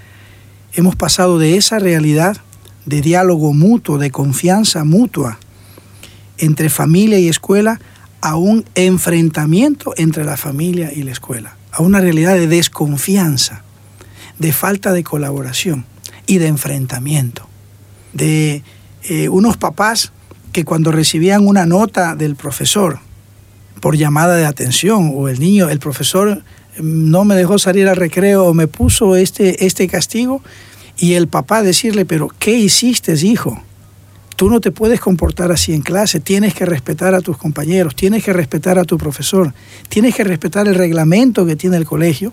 [0.72, 2.38] Hemos pasado de esa realidad
[2.86, 5.38] de diálogo mutuo, de confianza mutua
[6.38, 7.80] entre familia y escuela
[8.20, 13.62] a un enfrentamiento entre la familia y la escuela, a una realidad de desconfianza,
[14.38, 15.84] de falta de colaboración
[16.26, 17.46] y de enfrentamiento,
[18.12, 18.62] de
[19.02, 20.12] eh, unos papás
[20.52, 23.00] que cuando recibían una nota del profesor
[23.83, 26.42] por llamada de atención o el niño, el profesor
[26.79, 30.40] mm, no me dejó salir al recreo o me puso este, este castigo
[30.97, 33.61] y el papá decirle, pero ¿qué hiciste, hijo?
[34.37, 38.25] Tú no te puedes comportar así en clase, tienes que respetar a tus compañeros, tienes
[38.25, 39.53] que respetar a tu profesor,
[39.88, 42.33] tienes que respetar el reglamento que tiene el colegio.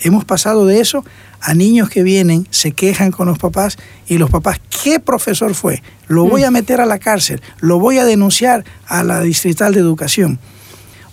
[0.00, 1.02] Hemos pasado de eso
[1.40, 5.82] a niños que vienen, se quejan con los papás y los papás, ¿qué profesor fue?
[6.08, 6.54] Lo voy a mm.
[6.54, 10.38] meter a la cárcel, lo voy a denunciar a la distrital de educación.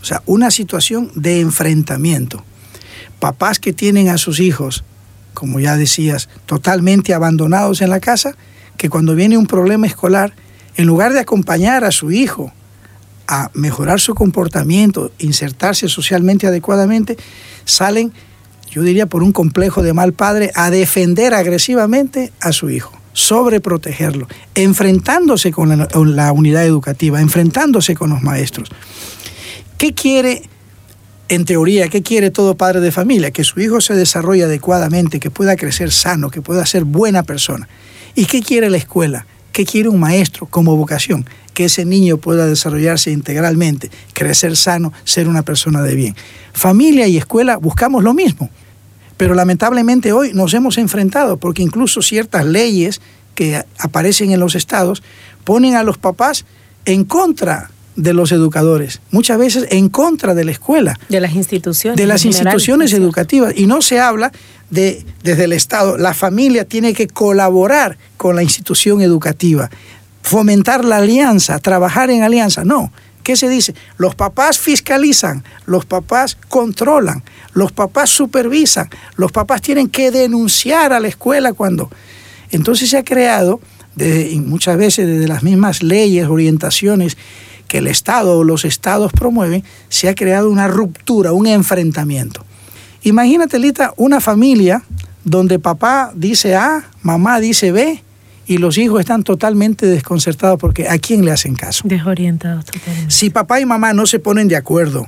[0.01, 2.43] O sea, una situación de enfrentamiento.
[3.19, 4.83] Papás que tienen a sus hijos,
[5.33, 8.35] como ya decías, totalmente abandonados en la casa,
[8.77, 10.33] que cuando viene un problema escolar,
[10.75, 12.53] en lugar de acompañar a su hijo
[13.27, 17.17] a mejorar su comportamiento, insertarse socialmente adecuadamente,
[17.65, 18.13] salen,
[18.69, 24.27] yo diría por un complejo de mal padre, a defender agresivamente a su hijo, sobreprotegerlo,
[24.55, 28.69] enfrentándose con la, con la unidad educativa, enfrentándose con los maestros.
[29.77, 30.41] ¿Qué quiere
[31.29, 33.31] en teoría, ¿qué quiere todo padre de familia?
[33.31, 37.67] Que su hijo se desarrolle adecuadamente, que pueda crecer sano, que pueda ser buena persona.
[38.15, 39.27] ¿Y qué quiere la escuela?
[39.51, 41.25] ¿Qué quiere un maestro como vocación?
[41.53, 46.15] Que ese niño pueda desarrollarse integralmente, crecer sano, ser una persona de bien.
[46.53, 48.49] Familia y escuela buscamos lo mismo,
[49.17, 53.01] pero lamentablemente hoy nos hemos enfrentado porque incluso ciertas leyes
[53.35, 55.03] que aparecen en los estados
[55.43, 56.45] ponen a los papás
[56.85, 60.97] en contra de los educadores, muchas veces en contra de la escuela.
[61.09, 61.97] De las instituciones.
[61.97, 63.53] De las instituciones educativas.
[63.57, 64.31] Y no se habla
[64.69, 65.97] de, desde el Estado.
[65.97, 69.69] La familia tiene que colaborar con la institución educativa,
[70.21, 72.63] fomentar la alianza, trabajar en alianza.
[72.63, 72.93] No.
[73.23, 73.73] ¿Qué se dice?
[73.97, 80.99] Los papás fiscalizan, los papás controlan, los papás supervisan, los papás tienen que denunciar a
[80.99, 81.89] la escuela cuando...
[82.49, 83.59] Entonces se ha creado,
[84.45, 87.17] muchas veces desde las mismas leyes, orientaciones,
[87.67, 92.45] que el Estado o los estados promueven, se ha creado una ruptura, un enfrentamiento.
[93.03, 94.83] Imagínate, Lita, una familia
[95.23, 98.01] donde papá dice A, mamá dice B,
[98.47, 101.83] y los hijos están totalmente desconcertados porque ¿a quién le hacen caso?
[101.85, 103.13] Desorientados totalmente.
[103.13, 105.07] Si papá y mamá no se ponen de acuerdo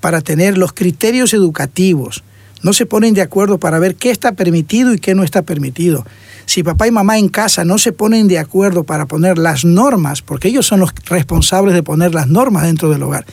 [0.00, 2.24] para tener los criterios educativos,
[2.62, 6.04] no se ponen de acuerdo para ver qué está permitido y qué no está permitido,
[6.46, 10.22] si papá y mamá en casa no se ponen de acuerdo para poner las normas,
[10.22, 13.24] porque ellos son los responsables de poner las normas dentro del hogar,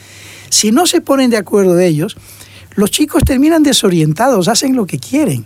[0.50, 2.18] si no se ponen de acuerdo de ellos,
[2.76, 5.46] los chicos terminan desorientados, hacen lo que quieren.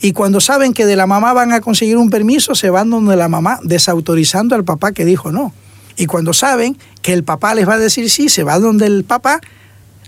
[0.00, 3.16] Y cuando saben que de la mamá van a conseguir un permiso, se van donde
[3.16, 5.52] la mamá, desautorizando al papá que dijo no.
[5.96, 9.04] Y cuando saben que el papá les va a decir sí, se va donde el
[9.04, 9.40] papá,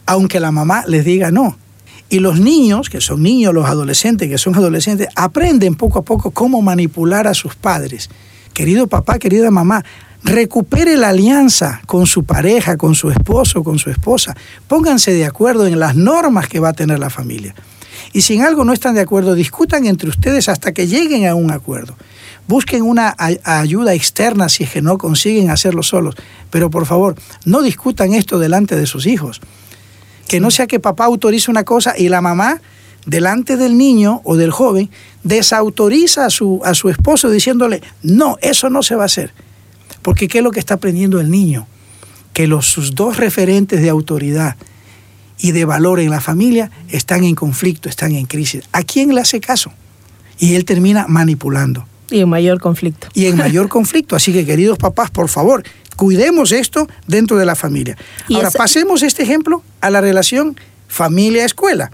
[0.05, 1.57] aunque la mamá les diga no.
[2.11, 6.31] Y los niños, que son niños, los adolescentes, que son adolescentes, aprenden poco a poco
[6.31, 8.09] cómo manipular a sus padres.
[8.55, 9.85] Querido papá, querida mamá,
[10.25, 14.37] recupere la alianza con su pareja, con su esposo, con su esposa.
[14.67, 17.55] Pónganse de acuerdo en las normas que va a tener la familia.
[18.13, 21.35] Y si en algo no están de acuerdo, discutan entre ustedes hasta que lleguen a
[21.35, 21.95] un acuerdo.
[22.47, 26.15] Busquen una ayuda externa si es que no consiguen hacerlo solos.
[26.51, 29.43] Pero por favor, no discutan esto delante de sus hijos.
[30.29, 32.61] Que no sea que papá autorice una cosa y la mamá,
[33.07, 34.91] delante del niño o del joven,
[35.25, 39.33] desautoriza a su, a su esposo diciéndole, no, eso no se va a hacer.
[40.03, 41.67] Porque ¿qué es lo que está aprendiendo el niño?
[42.33, 44.57] Que los, sus dos referentes de autoridad
[45.39, 48.65] y de valor en la familia están en conflicto, están en crisis.
[48.73, 49.73] ¿A quién le hace caso?
[50.39, 51.88] Y él termina manipulando.
[52.11, 53.09] Y en mayor conflicto.
[53.15, 54.17] Y en mayor conflicto.
[54.17, 55.63] Así que, queridos papás, por favor,
[55.99, 57.97] Cuidemos esto dentro de la familia.
[58.33, 61.91] Ahora, pasemos este ejemplo a la relación familia-escuela.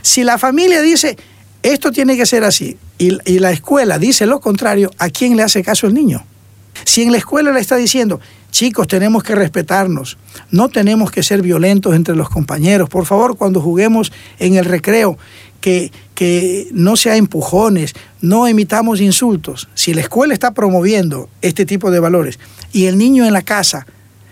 [0.00, 1.16] Si la familia dice,
[1.64, 5.42] esto tiene que ser así, y, y, la escuela dice lo contrario, ¿a quién le
[5.42, 6.24] hace caso el niño?
[6.84, 8.20] Si en la escuela le está diciendo,
[8.52, 10.18] chicos, tenemos que respetarnos,
[10.52, 15.18] no tenemos que ser violentos entre los compañeros, por favor, cuando juguemos en el recreo,
[15.62, 15.90] que,
[16.72, 19.68] no sea empujones, no emitamos insultos.
[19.74, 22.38] Si la escuela está promoviendo este tipo de valores
[22.72, 23.86] y el niño en la casa,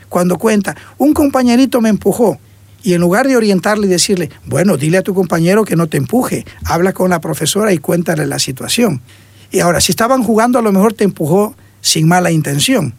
[0.08, 2.38] cuando cuenta, un compañerito me empujó,
[2.82, 5.96] y en lugar de orientarle y decirle, bueno, dile a tu compañero que no te
[5.96, 9.02] empuje, habla con la profesora y cuéntale la situación.
[9.50, 12.94] Y ahora, si estaban jugando, a lo mejor te empujó sin mala intención.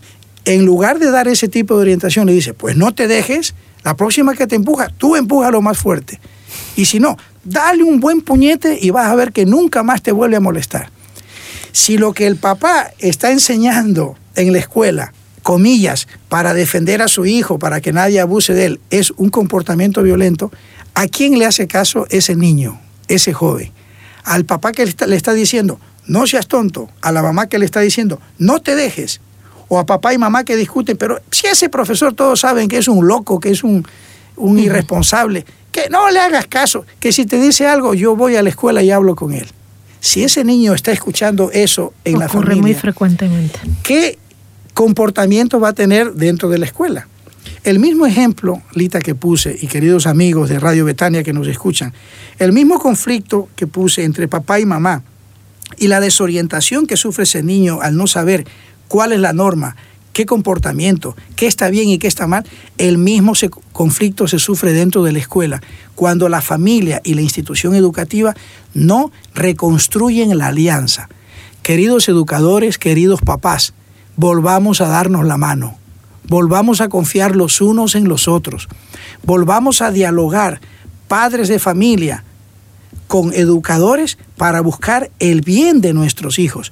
[0.46, 3.96] En lugar de dar ese tipo de orientación, le dice, pues no te dejes, la
[3.96, 6.20] próxima que te empuja, tú empuja lo más fuerte.
[6.76, 10.12] Y si no, dale un buen puñete y vas a ver que nunca más te
[10.12, 10.90] vuelve a molestar.
[11.72, 17.26] Si lo que el papá está enseñando en la escuela, comillas, para defender a su
[17.26, 20.52] hijo, para que nadie abuse de él, es un comportamiento violento,
[20.94, 23.72] ¿a quién le hace caso ese niño, ese joven?
[24.24, 27.58] Al papá que le está, le está diciendo, no seas tonto, a la mamá que
[27.58, 29.22] le está diciendo, no te dejes,
[29.68, 32.88] o a papá y mamá que discuten, pero si ese profesor todos saben que es
[32.88, 33.88] un loco, que es un,
[34.42, 38.44] un irresponsable, que no le hagas caso, que si te dice algo, yo voy a
[38.44, 39.48] la escuela y hablo con él.
[40.00, 43.60] Si ese niño está escuchando eso en la familia, muy frecuentemente.
[43.84, 44.18] ¿qué
[44.74, 47.08] comportamiento va a tener dentro de la escuela?
[47.64, 51.94] El mismo ejemplo, Lita, que puse, y queridos amigos de Radio Betania que nos escuchan,
[52.40, 55.04] el mismo conflicto que puse entre papá y mamá
[55.78, 58.46] y la desorientación que sufre ese niño al no saber
[58.88, 59.76] cuál es la norma,
[60.14, 62.46] qué comportamiento, qué está bien y qué está mal,
[62.78, 63.34] el mismo
[63.72, 65.62] conflicto se sufre dentro de la escuela,
[65.96, 68.36] cuando la familia y la institución educativa
[68.74, 71.10] no reconstruyen la alianza.
[71.64, 73.74] Queridos educadores, queridos papás,
[74.16, 75.78] volvamos a darnos la mano,
[76.28, 78.68] volvamos a confiar los unos en los otros,
[79.24, 80.60] volvamos a dialogar,
[81.08, 82.24] padres de familia,
[83.08, 86.72] con educadores para buscar el bien de nuestros hijos.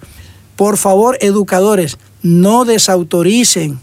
[0.59, 3.79] Por favor, educadores, no desautoricen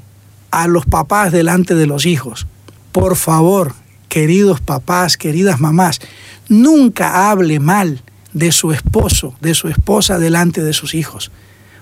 [0.50, 2.46] a los papás delante de los hijos.
[2.92, 3.72] Por favor,
[4.10, 6.00] queridos papás, queridas mamás,
[6.50, 8.02] nunca hable mal
[8.34, 11.30] de su esposo, de su esposa delante de sus hijos,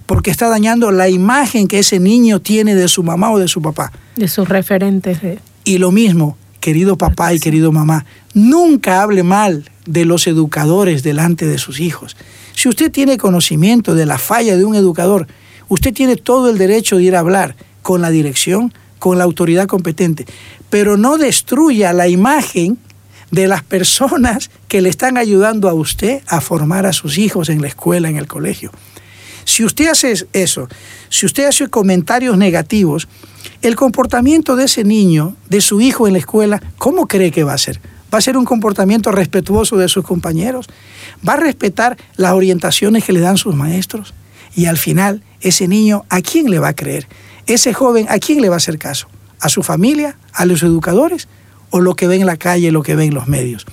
[0.06, 3.60] porque está dañando la imagen que ese niño tiene de su mamá o de su
[3.60, 3.90] papá.
[4.14, 5.18] De sus referentes.
[5.64, 11.48] Y lo mismo, querido papá y querido mamá, nunca hable mal de los educadores delante
[11.48, 12.16] de sus hijos.
[12.54, 15.26] Si usted tiene conocimiento de la falla de un educador,
[15.68, 19.66] Usted tiene todo el derecho de ir a hablar con la dirección, con la autoridad
[19.66, 20.26] competente,
[20.70, 22.78] pero no destruya la imagen
[23.30, 27.60] de las personas que le están ayudando a usted a formar a sus hijos en
[27.60, 28.70] la escuela, en el colegio.
[29.44, 30.68] Si usted hace eso,
[31.08, 33.08] si usted hace comentarios negativos,
[33.60, 37.54] el comportamiento de ese niño, de su hijo en la escuela, ¿cómo cree que va
[37.54, 37.80] a ser?
[38.14, 40.68] ¿Va a ser un comportamiento respetuoso de sus compañeros?
[41.28, 44.14] ¿Va a respetar las orientaciones que le dan sus maestros?
[44.54, 47.08] Y al final, ese niño, ¿a quién le va a creer?
[47.46, 49.08] Ese joven, ¿a quién le va a hacer caso?
[49.40, 50.16] ¿A su familia?
[50.32, 51.26] ¿A los educadores?
[51.70, 53.66] ¿O lo que ve en la calle, lo que ve en los medios?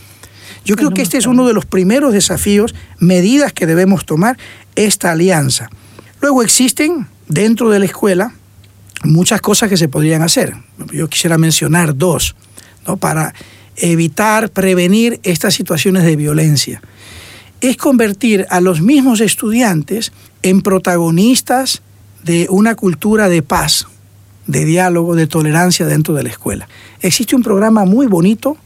[0.66, 4.40] Yo creo que este es uno de los primeros desafíos, medidas que debemos tomar,
[4.74, 5.70] esta alianza.
[6.20, 8.34] Luego existen dentro de la escuela
[9.04, 10.56] muchas cosas que se podrían hacer.
[10.92, 12.36] Yo quisiera mencionar dos,
[12.88, 12.98] ¿no?
[12.98, 13.36] para
[13.78, 16.82] evitar, prevenir estas situaciones de violencia
[17.62, 20.12] es convertir a los mismos estudiantes
[20.42, 21.82] en protagonistas
[22.24, 23.88] de una cultura de paz,
[24.48, 26.68] de diálogo, de tolerancia dentro de la escuela.
[27.02, 28.58] Existe un programa muy bonito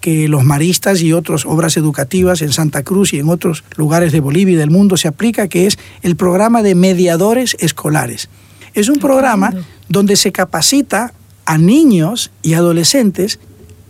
[0.00, 4.20] que los maristas y otras obras educativas en Santa Cruz y en otros lugares de
[4.20, 8.30] Bolivia y del mundo se aplica, que es el programa de mediadores escolares.
[8.72, 9.52] Es un programa
[9.88, 11.12] donde se capacita
[11.44, 13.38] a niños y adolescentes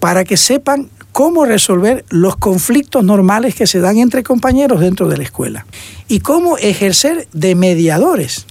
[0.00, 5.18] para que sepan cómo resolver los conflictos normales que se dan entre compañeros dentro de
[5.18, 5.66] la escuela
[6.08, 8.46] y cómo ejercer de mediadores.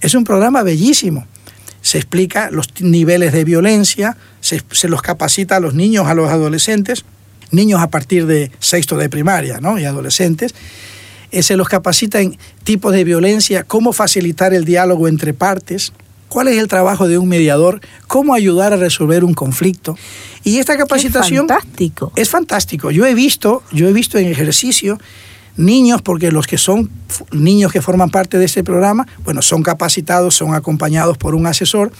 [0.00, 1.26] Es un programa bellísimo.
[1.80, 7.04] Se explica los niveles de violencia, se, los capacita a los niños, a los adolescentes,
[7.50, 9.78] niños a partir de sexto de primaria ¿no?
[9.78, 10.54] y adolescentes.
[11.32, 15.92] Eh, se los capacita en tipos de violencia, cómo facilitar el diálogo entre partes,
[16.32, 19.98] cuál es el trabajo de un mediador, cómo ayudar a resolver un conflicto.
[20.42, 22.12] Y esta capacitación es fantástico.
[22.16, 22.90] Es fantástico.
[22.90, 24.98] Yo he visto, yo he visto en ejercicio
[25.58, 26.88] niños, porque los que son
[27.32, 31.92] niños que forman parte de este programa, bueno, son capacitados, son acompañados por un asesor.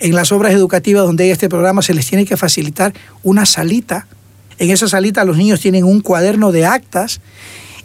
[0.00, 2.92] En las obras educativas donde hay este programa se les tiene que facilitar
[3.22, 4.08] una salita.
[4.58, 7.20] En esa salita los niños tienen un cuaderno de actas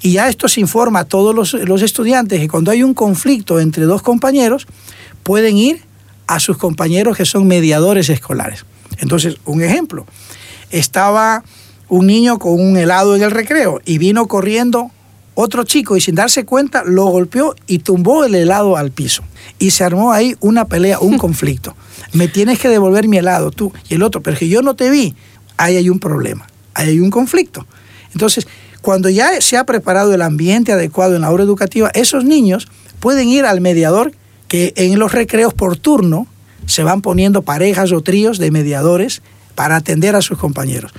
[0.01, 3.59] y ya esto se informa a todos los, los estudiantes que cuando hay un conflicto
[3.59, 4.65] entre dos compañeros,
[5.26, 5.82] pueden ir
[6.28, 8.63] a sus compañeros que son mediadores escolares.
[8.99, 10.05] Entonces, un ejemplo,
[10.69, 11.43] estaba
[11.89, 14.91] un niño con un helado en el recreo y vino corriendo
[15.34, 19.23] otro chico y sin darse cuenta lo golpeó y tumbó el helado al piso.
[19.57, 21.76] Y se armó ahí una pelea, un conflicto.
[22.13, 24.91] Me tienes que devolver mi helado tú y el otro, pero que yo no te
[24.91, 25.15] vi,
[25.57, 26.45] ahí hay un problema,
[26.76, 27.65] ahí hay un conflicto.
[28.13, 28.47] Entonces,
[28.84, 32.67] cuando ya se ha preparado el ambiente adecuado en la hora educativa, esos niños
[32.99, 34.11] pueden ir al mediador
[34.55, 36.27] que en los recreos por turno
[36.65, 39.21] se van poniendo parejas o tríos de mediadores
[39.53, 40.93] para atender a sus compañeros.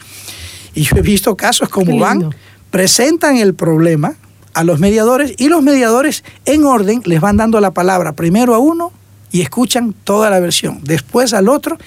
[0.74, 2.34] Y yo he visto casos como van,
[2.70, 4.16] presentan el problema
[4.52, 8.58] a los mediadores y los mediadores en orden les van dando la palabra primero a
[8.58, 8.92] uno
[9.32, 11.78] y escuchan toda la versión, después al otro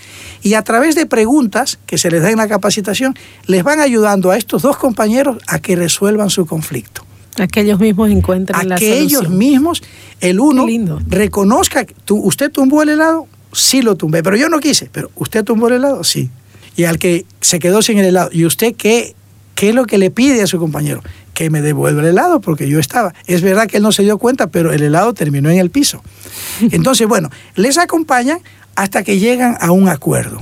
[0.41, 3.15] y a través de preguntas que se les da en la capacitación
[3.45, 7.05] les van ayudando a estos dos compañeros a que resuelvan su conflicto.
[7.38, 8.92] A que ellos mismos encuentren la solución.
[8.92, 9.84] A que ellos mismos,
[10.20, 10.66] el uno,
[11.08, 13.28] reconozca, tú, ¿usted tumbó el helado?
[13.52, 14.90] Sí lo tumbé, pero yo no quise.
[14.92, 16.04] Pero ¿usted tumbó el helado?
[16.04, 16.30] Sí.
[16.76, 19.16] Y al que se quedó sin el helado, ¿y usted qué,
[19.56, 21.02] qué es lo que le pide a su compañero?
[21.34, 23.14] Que me devuelva el helado porque yo estaba.
[23.26, 26.04] Es verdad que él no se dio cuenta, pero el helado terminó en el piso.
[26.72, 28.40] Entonces, bueno, les acompañan
[28.76, 30.40] hasta que llegan a un acuerdo.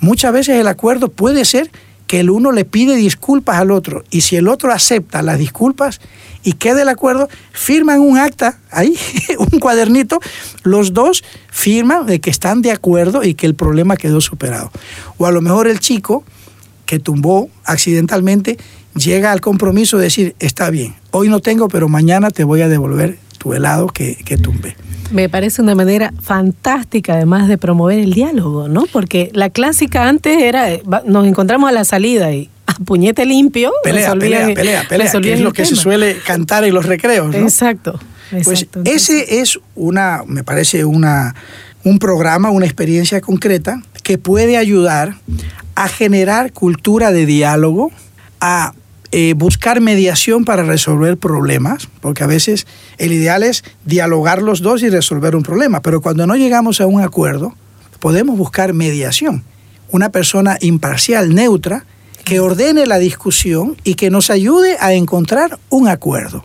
[0.00, 1.70] Muchas veces el acuerdo puede ser
[2.10, 6.00] que el uno le pide disculpas al otro y si el otro acepta las disculpas
[6.42, 8.98] y queda el acuerdo, firman un acta ahí,
[9.38, 10.18] un cuadernito,
[10.64, 14.72] los dos firman de que están de acuerdo y que el problema quedó superado.
[15.18, 16.24] O a lo mejor el chico
[16.84, 18.58] que tumbó accidentalmente
[18.96, 22.68] llega al compromiso de decir, está bien, hoy no tengo, pero mañana te voy a
[22.68, 24.76] devolver tu helado que, que tumbé.
[25.10, 28.84] Me parece una manera fantástica además de promover el diálogo, ¿no?
[28.92, 33.72] Porque la clásica antes era, eh, nos encontramos a la salida y a puñete limpio.
[33.82, 37.38] Pelea, pelea, pelea, pelea, que es lo que se suele cantar en los recreos, ¿no?
[37.38, 37.98] Exacto.
[38.44, 41.34] Pues ese es una, me parece una,
[41.82, 45.16] un programa, una experiencia concreta que puede ayudar
[45.74, 47.90] a generar cultura de diálogo,
[48.40, 48.74] a
[49.12, 52.66] eh, buscar mediación para resolver problemas, porque a veces
[52.98, 56.86] el ideal es dialogar los dos y resolver un problema, pero cuando no llegamos a
[56.86, 57.54] un acuerdo,
[57.98, 59.42] podemos buscar mediación.
[59.90, 61.84] Una persona imparcial, neutra,
[62.24, 66.44] que ordene la discusión y que nos ayude a encontrar un acuerdo.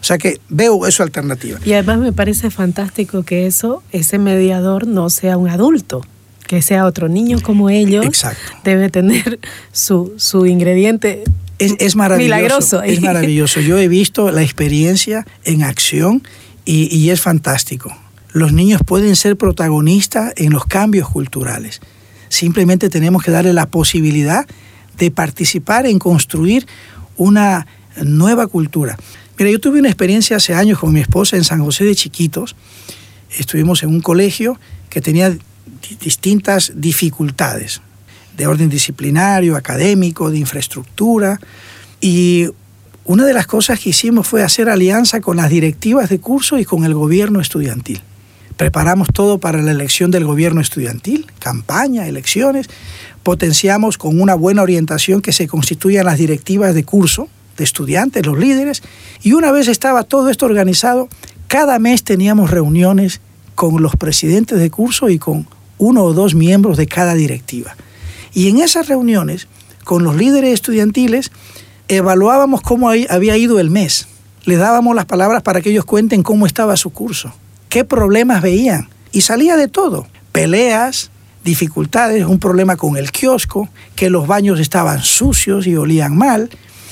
[0.00, 1.60] O sea que veo eso alternativa.
[1.64, 6.04] Y además me parece fantástico que eso, ese mediador no sea un adulto,
[6.46, 8.04] que sea otro niño como ellos.
[8.04, 8.52] Exacto.
[8.64, 9.38] Debe tener
[9.72, 11.24] su, su ingrediente
[11.78, 12.82] es, maravilloso.
[12.82, 13.60] Es maravilloso.
[13.60, 16.22] Yo he visto la experiencia en acción
[16.64, 17.96] y, es fantástico.
[18.32, 21.80] Los niños pueden ser protagonistas en los cambios culturales.
[22.28, 24.46] Simplemente tenemos que darle la posibilidad
[24.96, 26.66] de participar en construir
[27.16, 27.66] una
[28.02, 28.96] nueva cultura.
[29.38, 32.56] Mira, yo tuve una experiencia hace años con mi esposa en San José de Chiquitos.
[33.36, 34.58] Estuvimos en un colegio
[34.88, 35.36] que tenía
[36.00, 37.82] distintas dificultades
[38.36, 41.40] de orden disciplinario, académico, de infraestructura.
[42.00, 42.48] Y
[43.04, 46.64] una de las cosas que hicimos fue hacer alianza con las directivas de curso y
[46.64, 48.00] con el gobierno estudiantil.
[48.56, 52.68] Preparamos todo para la elección del gobierno estudiantil, campaña, elecciones.
[53.22, 58.38] Potenciamos con una buena orientación que se constituyan las directivas de curso, de estudiantes, los
[58.38, 58.82] líderes.
[59.22, 61.08] Y una vez estaba todo esto organizado,
[61.48, 63.20] cada mes teníamos reuniones
[63.54, 65.46] con los presidentes de curso y con
[65.78, 67.74] uno o dos miembros de cada directiva.
[68.34, 69.48] Y en esas reuniones,
[69.84, 71.30] con los líderes estudiantiles,
[71.88, 74.08] evaluábamos cómo había ido el mes.
[74.44, 77.32] Les dábamos las palabras para que ellos cuenten cómo estaba su curso,
[77.68, 78.88] qué problemas veían.
[79.12, 80.06] Y salía de todo.
[80.32, 81.10] Peleas,
[81.44, 86.50] dificultades, un problema con el kiosco, que los baños estaban sucios y olían mal,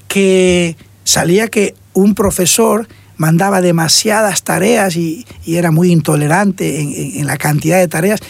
[0.08, 2.86] que salía que un profesor
[3.16, 6.80] mandaba demasiadas tareas y, era muy intolerante
[7.18, 8.20] en, la cantidad de tareas.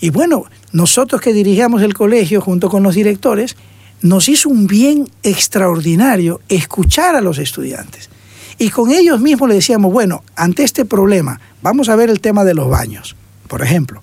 [0.00, 3.56] Y bueno, nosotros que dirigíamos el colegio junto con los directores,
[4.00, 8.10] nos hizo un bien extraordinario escuchar a los estudiantes.
[8.58, 12.44] Y con ellos mismos le decíamos, bueno, ante este problema, vamos a ver el tema
[12.44, 13.16] de los baños.
[13.46, 14.02] Por ejemplo,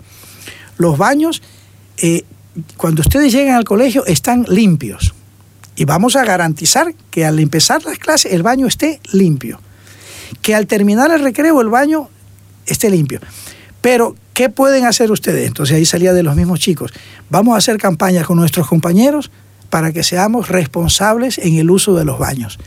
[0.78, 1.42] los baños,
[1.98, 2.24] eh,
[2.78, 5.14] cuando ustedes llegan al colegio, están limpios.
[5.76, 9.60] Y vamos a garantizar que al empezar las clases el baño esté limpio.
[10.42, 12.10] Que al terminar el recreo el baño
[12.66, 13.20] esté limpio.
[13.86, 15.48] Pero ¿Qué pueden hacer ustedes?
[15.48, 16.92] Entonces ahí salía de los mismos chicos.
[17.30, 19.32] Vamos a hacer campañas con nuestros compañeros
[19.70, 22.60] para que seamos responsables en el uso de los baños.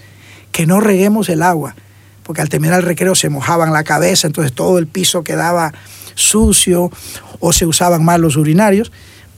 [0.51, 1.77] Que no reguemos el agua,
[2.23, 5.75] porque al terminar el recreo se mojaban la cabeza, entonces todo el piso quedaba
[6.15, 6.91] sucio
[7.39, 8.91] o se usaban mal los urinarios.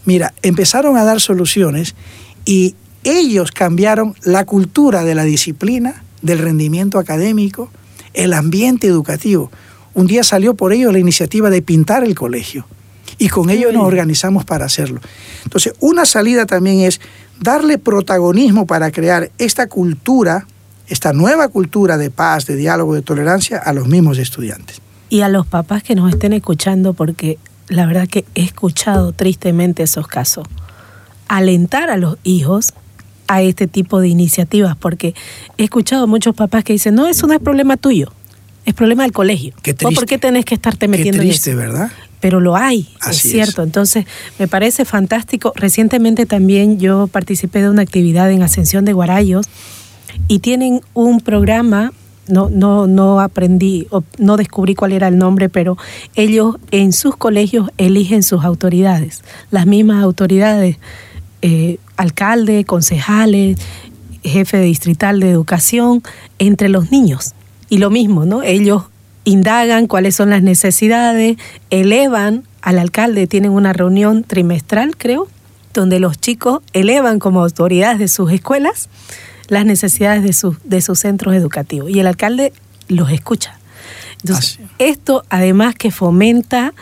[0.05, 1.97] Mira, empezaron a dar soluciones
[2.45, 7.73] y ellos cambiaron la cultura de la disciplina, del rendimiento académico,
[8.15, 9.51] el ambiente educativo.
[9.95, 12.67] Un día salió por ello la iniciativa de pintar el colegio
[13.19, 15.01] y con ello nos organizamos para hacerlo.
[15.45, 17.01] Entonces, una salida también es
[17.39, 20.47] darle protagonismo para crear esta cultura,
[20.89, 24.81] esta nueva cultura de paz, de diálogo, de tolerancia a los mismos estudiantes.
[25.11, 27.39] Y a los papás que nos estén escuchando, porque
[27.69, 30.47] la verdad que he escuchado tristemente esos casos.
[31.29, 32.73] Alentar a los hijos
[33.27, 35.15] a este tipo de iniciativas, porque
[35.59, 38.13] he escuchado muchos papás que dicen, no, eso no es problema tuyo
[38.71, 39.55] es problema del colegio.
[39.63, 39.95] Qué triste.
[39.95, 41.69] ¿Por qué tenés que estarte metiendo qué triste, en eso?
[41.69, 41.93] ¿verdad?
[42.21, 43.63] Pero lo hay, es cierto.
[43.63, 44.05] Entonces,
[44.39, 45.53] me parece fantástico.
[45.57, 49.47] Recientemente también yo participé de una actividad en Ascensión de Guarayos
[50.29, 51.93] y tienen un programa
[52.29, 55.77] no, no, no aprendí, no descubrí cuál era el nombre, pero
[56.15, 60.77] ellos en sus colegios eligen sus autoridades, las mismas autoridades,
[61.43, 63.59] eh, alcalde, concejales,
[64.23, 66.03] jefe distrital de educación,
[66.39, 67.35] entre los niños.
[67.71, 68.43] Y lo mismo, ¿no?
[68.43, 68.85] Ellos
[69.25, 71.39] indagan cuáles son las necesidades,
[71.71, 75.29] elevan al alcalde, tienen una reunión trimestral, creo,
[75.73, 78.89] donde los chicos elevan como autoridades de sus escuelas
[79.49, 82.53] las necesidades de, sus de sus centros educativos y el alcalde
[82.89, 83.59] los escucha.
[84.23, 86.75] Entonces, esto además que fomenta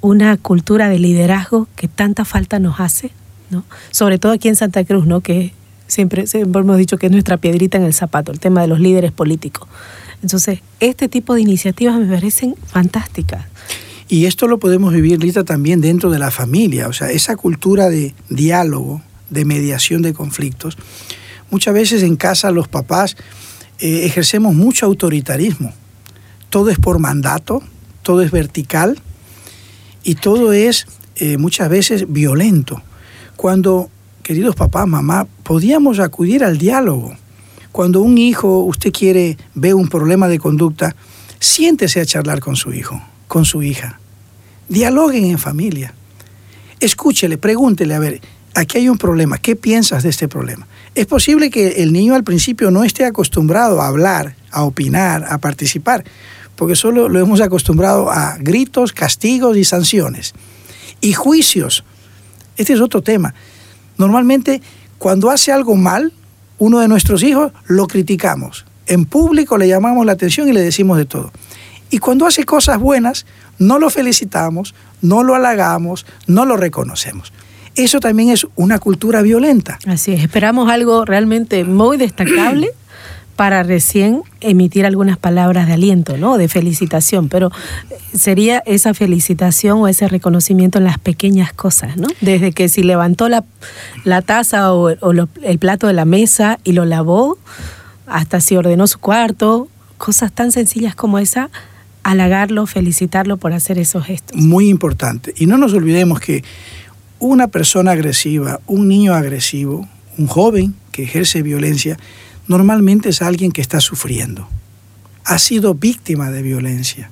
[0.00, 3.10] una cultura de liderazgo que tanta falta nos hace,
[3.50, 3.64] ¿no?
[3.90, 5.20] Sobre todo aquí en Santa Cruz, ¿no?
[5.20, 5.52] Que
[5.92, 8.80] Siempre, siempre hemos dicho que es nuestra piedrita en el zapato, el tema de los
[8.80, 9.68] líderes políticos.
[10.22, 13.46] Entonces, este tipo de iniciativas me parecen fantásticas.
[14.08, 16.88] Y esto lo podemos vivir, Lita, también dentro de la familia.
[16.88, 20.76] O sea, esa cultura de diálogo, de mediación de conflictos.
[21.50, 23.16] Muchas veces en casa los papás
[23.78, 25.72] eh, ejercemos mucho autoritarismo.
[26.50, 27.62] Todo es por mandato,
[28.02, 29.00] todo es vertical
[30.04, 32.82] y todo es eh, muchas veces violento.
[33.36, 33.90] Cuando,
[34.22, 37.16] queridos papás, mamá, podíamos acudir al diálogo.
[37.72, 40.94] Cuando un hijo, usted quiere, ve un problema de conducta,
[41.40, 43.98] siéntese a charlar con su hijo, con su hija.
[44.68, 45.94] Dialoguen en familia.
[46.80, 48.20] Escúchele, pregúntele, a ver,
[48.54, 50.66] aquí hay un problema, ¿qué piensas de este problema?
[50.94, 55.38] Es posible que el niño al principio no esté acostumbrado a hablar, a opinar, a
[55.38, 56.04] participar,
[56.56, 60.34] porque solo lo hemos acostumbrado a gritos, castigos y sanciones.
[61.00, 61.84] Y juicios.
[62.58, 63.34] Este es otro tema.
[63.96, 64.60] Normalmente,
[64.98, 66.12] cuando hace algo mal,
[66.62, 68.64] uno de nuestros hijos lo criticamos.
[68.86, 71.32] En público le llamamos la atención y le decimos de todo.
[71.90, 73.26] Y cuando hace cosas buenas,
[73.58, 77.32] no lo felicitamos, no lo halagamos, no lo reconocemos.
[77.74, 79.80] Eso también es una cultura violenta.
[79.88, 82.70] Así es, esperamos algo realmente muy destacable
[83.42, 86.38] para recién emitir algunas palabras de aliento, ¿no?
[86.38, 87.50] De felicitación, pero
[88.14, 92.06] sería esa felicitación o ese reconocimiento en las pequeñas cosas, ¿no?
[92.20, 93.42] Desde que si levantó la,
[94.22, 97.36] taza o, el plato de la mesa y lo lavó,
[98.06, 99.66] hasta si ordenó su cuarto,
[99.98, 101.50] cosas tan sencillas como esa,
[102.04, 104.36] halagarlo, felicitarlo por hacer esos gestos.
[104.36, 105.34] Muy importante.
[105.36, 106.44] Y no nos olvidemos que
[107.18, 111.98] una persona agresiva, un niño agresivo, un joven que ejerce violencia,
[112.46, 114.48] normalmente es alguien que está sufriendo.
[115.24, 117.10] Ha sido víctima de violencia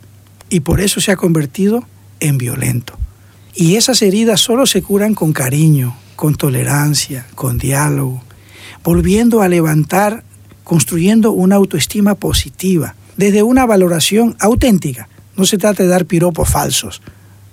[0.49, 1.87] y por eso se ha convertido
[2.19, 2.99] en violento.
[3.55, 8.23] Y esas heridas solo se curan con cariño, con tolerancia, con diálogo,
[8.83, 10.25] volviendo a levantar,
[10.65, 15.09] construyendo una autoestima positiva, desde una valoración auténtica.
[15.37, 17.03] No se trata de dar piropos falsos,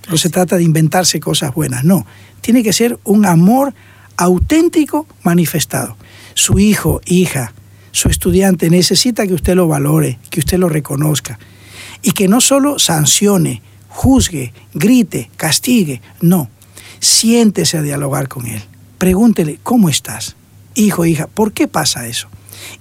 [0.10, 2.06] no se trata de inventarse cosas buenas, no.
[2.42, 3.74] Tiene que ser un amor
[4.16, 5.98] auténtico manifestado.
[6.34, 7.54] Su hijo, hija,
[7.98, 11.40] su estudiante necesita que usted lo valore, que usted lo reconozca.
[12.04, 16.48] Y que no solo sancione, juzgue, grite, castigue, no.
[17.00, 18.62] Siéntese a dialogar con él.
[19.00, 20.36] Pregúntele, ¿cómo estás?
[20.76, 22.30] Hijo, hija, ¿por qué pasa eso?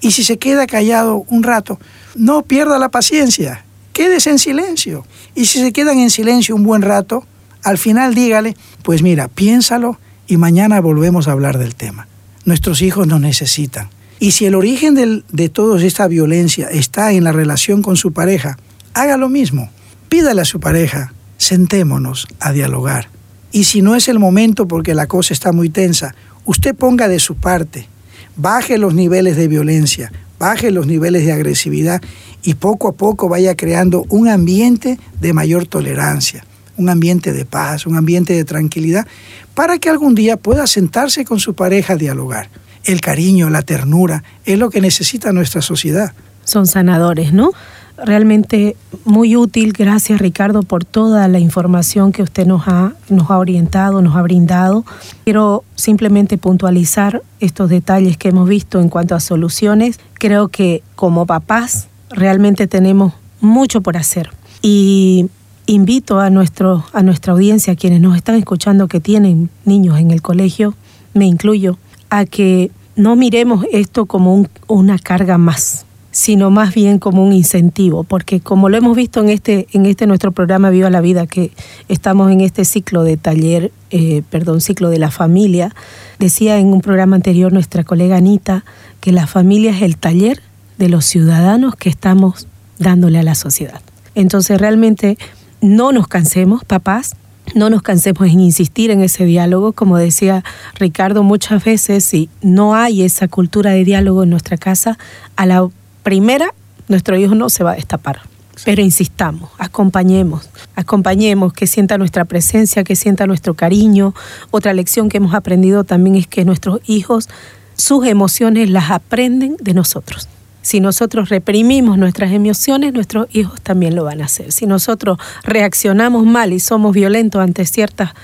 [0.02, 1.80] Y si se queda callado un rato,
[2.14, 3.64] no pierda la paciencia,
[3.94, 5.06] quédese en silencio.
[5.34, 7.24] Y si se quedan en silencio un buen rato,
[7.62, 12.06] al final dígale, pues mira, piénsalo y mañana volvemos a hablar del tema.
[12.44, 13.95] Nuestros hijos nos necesitan.
[14.18, 18.56] Y si el origen de toda esta violencia está en la relación con su pareja,
[18.94, 19.70] haga lo mismo.
[20.08, 23.08] Pídale a su pareja, sentémonos a dialogar.
[23.52, 26.14] Y si no es el momento porque la cosa está muy tensa,
[26.44, 27.88] usted ponga de su parte,
[28.36, 32.02] baje los niveles de violencia, baje los niveles de agresividad
[32.42, 36.44] y poco a poco vaya creando un ambiente de mayor tolerancia,
[36.76, 39.06] un ambiente de paz, un ambiente de tranquilidad,
[39.54, 42.50] para que algún día pueda sentarse con su pareja a dialogar.
[42.87, 46.12] El cariño, la ternura, es lo que necesita nuestra sociedad.
[46.45, 47.51] Son sanadores, ¿no?
[47.97, 49.72] realmente muy útil.
[49.72, 54.22] Gracias Ricardo por toda la información que usted nos ha, nos ha orientado, nos ha
[54.22, 54.84] brindado.
[55.24, 59.99] Quiero simplemente puntualizar estos detalles que hemos visto en cuanto a soluciones.
[60.14, 64.30] Creo que como papás realmente tenemos mucho por hacer.
[64.62, 65.28] Y
[65.66, 70.22] invito a, nuestro, a nuestra audiencia, quienes nos están escuchando que tienen niños en el
[70.22, 70.74] colegio,
[71.14, 71.78] me incluyo,
[72.11, 75.86] a que no miremos esto como una carga más
[76.16, 80.07] sino más bien como un incentivo, porque como lo hemos visto en este, en este
[80.07, 81.53] nuestro programa Viva la Vida, que
[81.90, 85.74] estamos en este ciclo de taller, eh, perdón, ciclo de la familia,
[86.18, 88.64] decía en un programa anterior nuestra colega Anita
[89.01, 90.40] que la familia es el taller
[90.78, 93.82] de los ciudadanos que estamos dándole a la sociedad.
[94.14, 95.18] Entonces realmente
[95.61, 97.14] no nos cansemos, papás,
[97.55, 99.72] no nos cansemos en insistir en ese diálogo.
[99.72, 100.44] Como decía
[100.74, 104.99] Ricardo, muchas veces si no hay esa cultura de diálogo en nuestra casa,
[105.36, 105.68] a la
[106.03, 106.53] primera,
[106.88, 108.20] nuestro hijo no se va a destapar.
[108.64, 114.14] Pero insistamos, acompañemos, acompañemos, que sienta nuestra presencia, que sienta nuestro cariño.
[114.51, 117.28] Otra lección que hemos aprendido también es que nuestros hijos,
[117.76, 120.28] sus emociones las aprenden de nosotros.
[120.66, 124.50] Si nosotros reprimimos nuestras emociones, nuestros hijos también lo van a hacer.
[124.50, 128.14] Si nosotros reaccionamos mal y somos violentos ante ciertas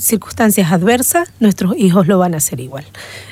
[0.00, 2.86] circunstancias adversas, nuestros hijos lo van a hacer igual.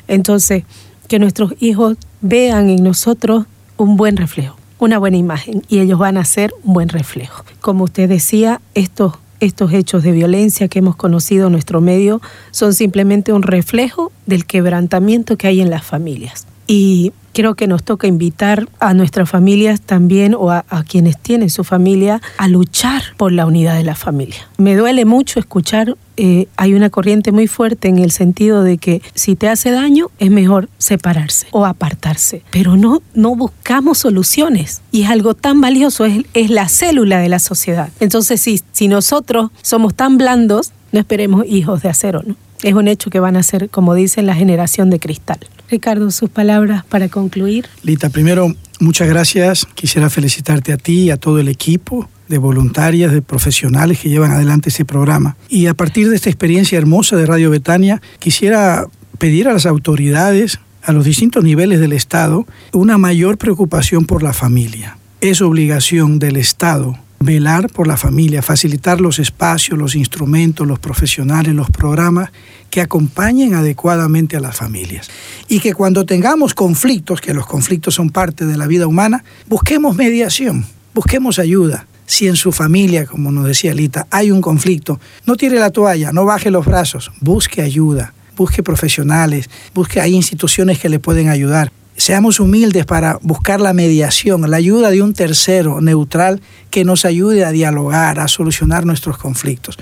[0.09, 0.65] Entonces,
[1.09, 3.47] que nuestros hijos vean en nosotros
[3.79, 7.47] un buen reflejo, una buena imagen y ellos van a ser un buen reflejo.
[7.63, 12.75] Como usted decía, estos estos hechos de violencia que hemos conocido en nuestro medio son
[12.75, 16.47] simplemente un reflejo del quebrantamiento que hay en las familias.
[16.67, 21.65] Y creo que nos toca invitar a nuestras familias también o a, quienes tienen su
[21.65, 24.49] familia a luchar por la unidad de la familia.
[24.59, 29.03] Me duele mucho escuchar, eh, hay una corriente muy fuerte en el sentido de que
[29.15, 35.03] si te hace daño es mejor separarse o apartarse, pero no, no buscamos soluciones y
[35.03, 37.91] es algo tan valioso, es, es la célula de la sociedad.
[38.01, 42.35] Entonces si, si nosotros somos tan blandos, no esperemos hijos de acero, ¿no?
[42.63, 45.39] Es un hecho que van a ser, como dicen, la generación de cristal.
[45.71, 47.67] Ricardo, sus palabras para concluir.
[47.83, 49.67] Lita, primero, muchas gracias.
[49.75, 54.31] Quisiera felicitarte a ti y a todo el equipo de voluntarias, de profesionales que llevan
[54.31, 55.37] adelante este programa.
[55.49, 58.87] Y a partir de esta experiencia hermosa de Radio Betania, quisiera
[59.19, 64.33] pedir a las autoridades, a los distintos niveles del Estado, una mayor preocupación por la
[64.33, 64.97] familia.
[65.21, 71.55] Es obligación del Estado velar por la familia, facilitar los espacios, los instrumentos, los profesionales,
[71.55, 72.31] los programas
[72.71, 75.11] que acompañen adecuadamente a las familias.
[75.47, 79.97] Y que cuando tengamos conflictos, que los conflictos son parte de la vida humana, busquemos
[79.97, 80.65] mediación,
[80.95, 81.87] busquemos ayuda.
[82.07, 86.13] Si en su familia, como nos decía Lita, hay un conflicto, no tire la toalla,
[86.13, 91.71] no baje los brazos, busque ayuda, busque profesionales, busque, hay instituciones que le pueden ayudar
[92.01, 96.41] seamos humildes para buscar la mediación, la ayuda de un tercero neutral
[96.71, 99.77] que nos ayude a dialogar, a solucionar nuestros conflictos.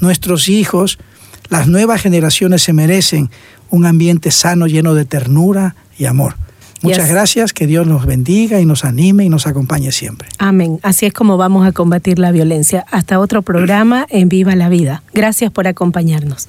[0.00, 0.98] Nuestros hijos,
[1.50, 3.30] las nuevas generaciones se merecen
[3.70, 6.36] un ambiente sano, lleno de ternura y amor.
[6.80, 10.28] Muchas gracias, que Dios nos bendiga y nos anime y nos acompañe siempre.
[10.38, 10.78] Amén.
[10.82, 12.86] Así es como vamos a combatir la violencia.
[12.90, 15.02] Hasta otro programa en Viva la Vida.
[15.12, 16.48] Gracias por acompañarnos.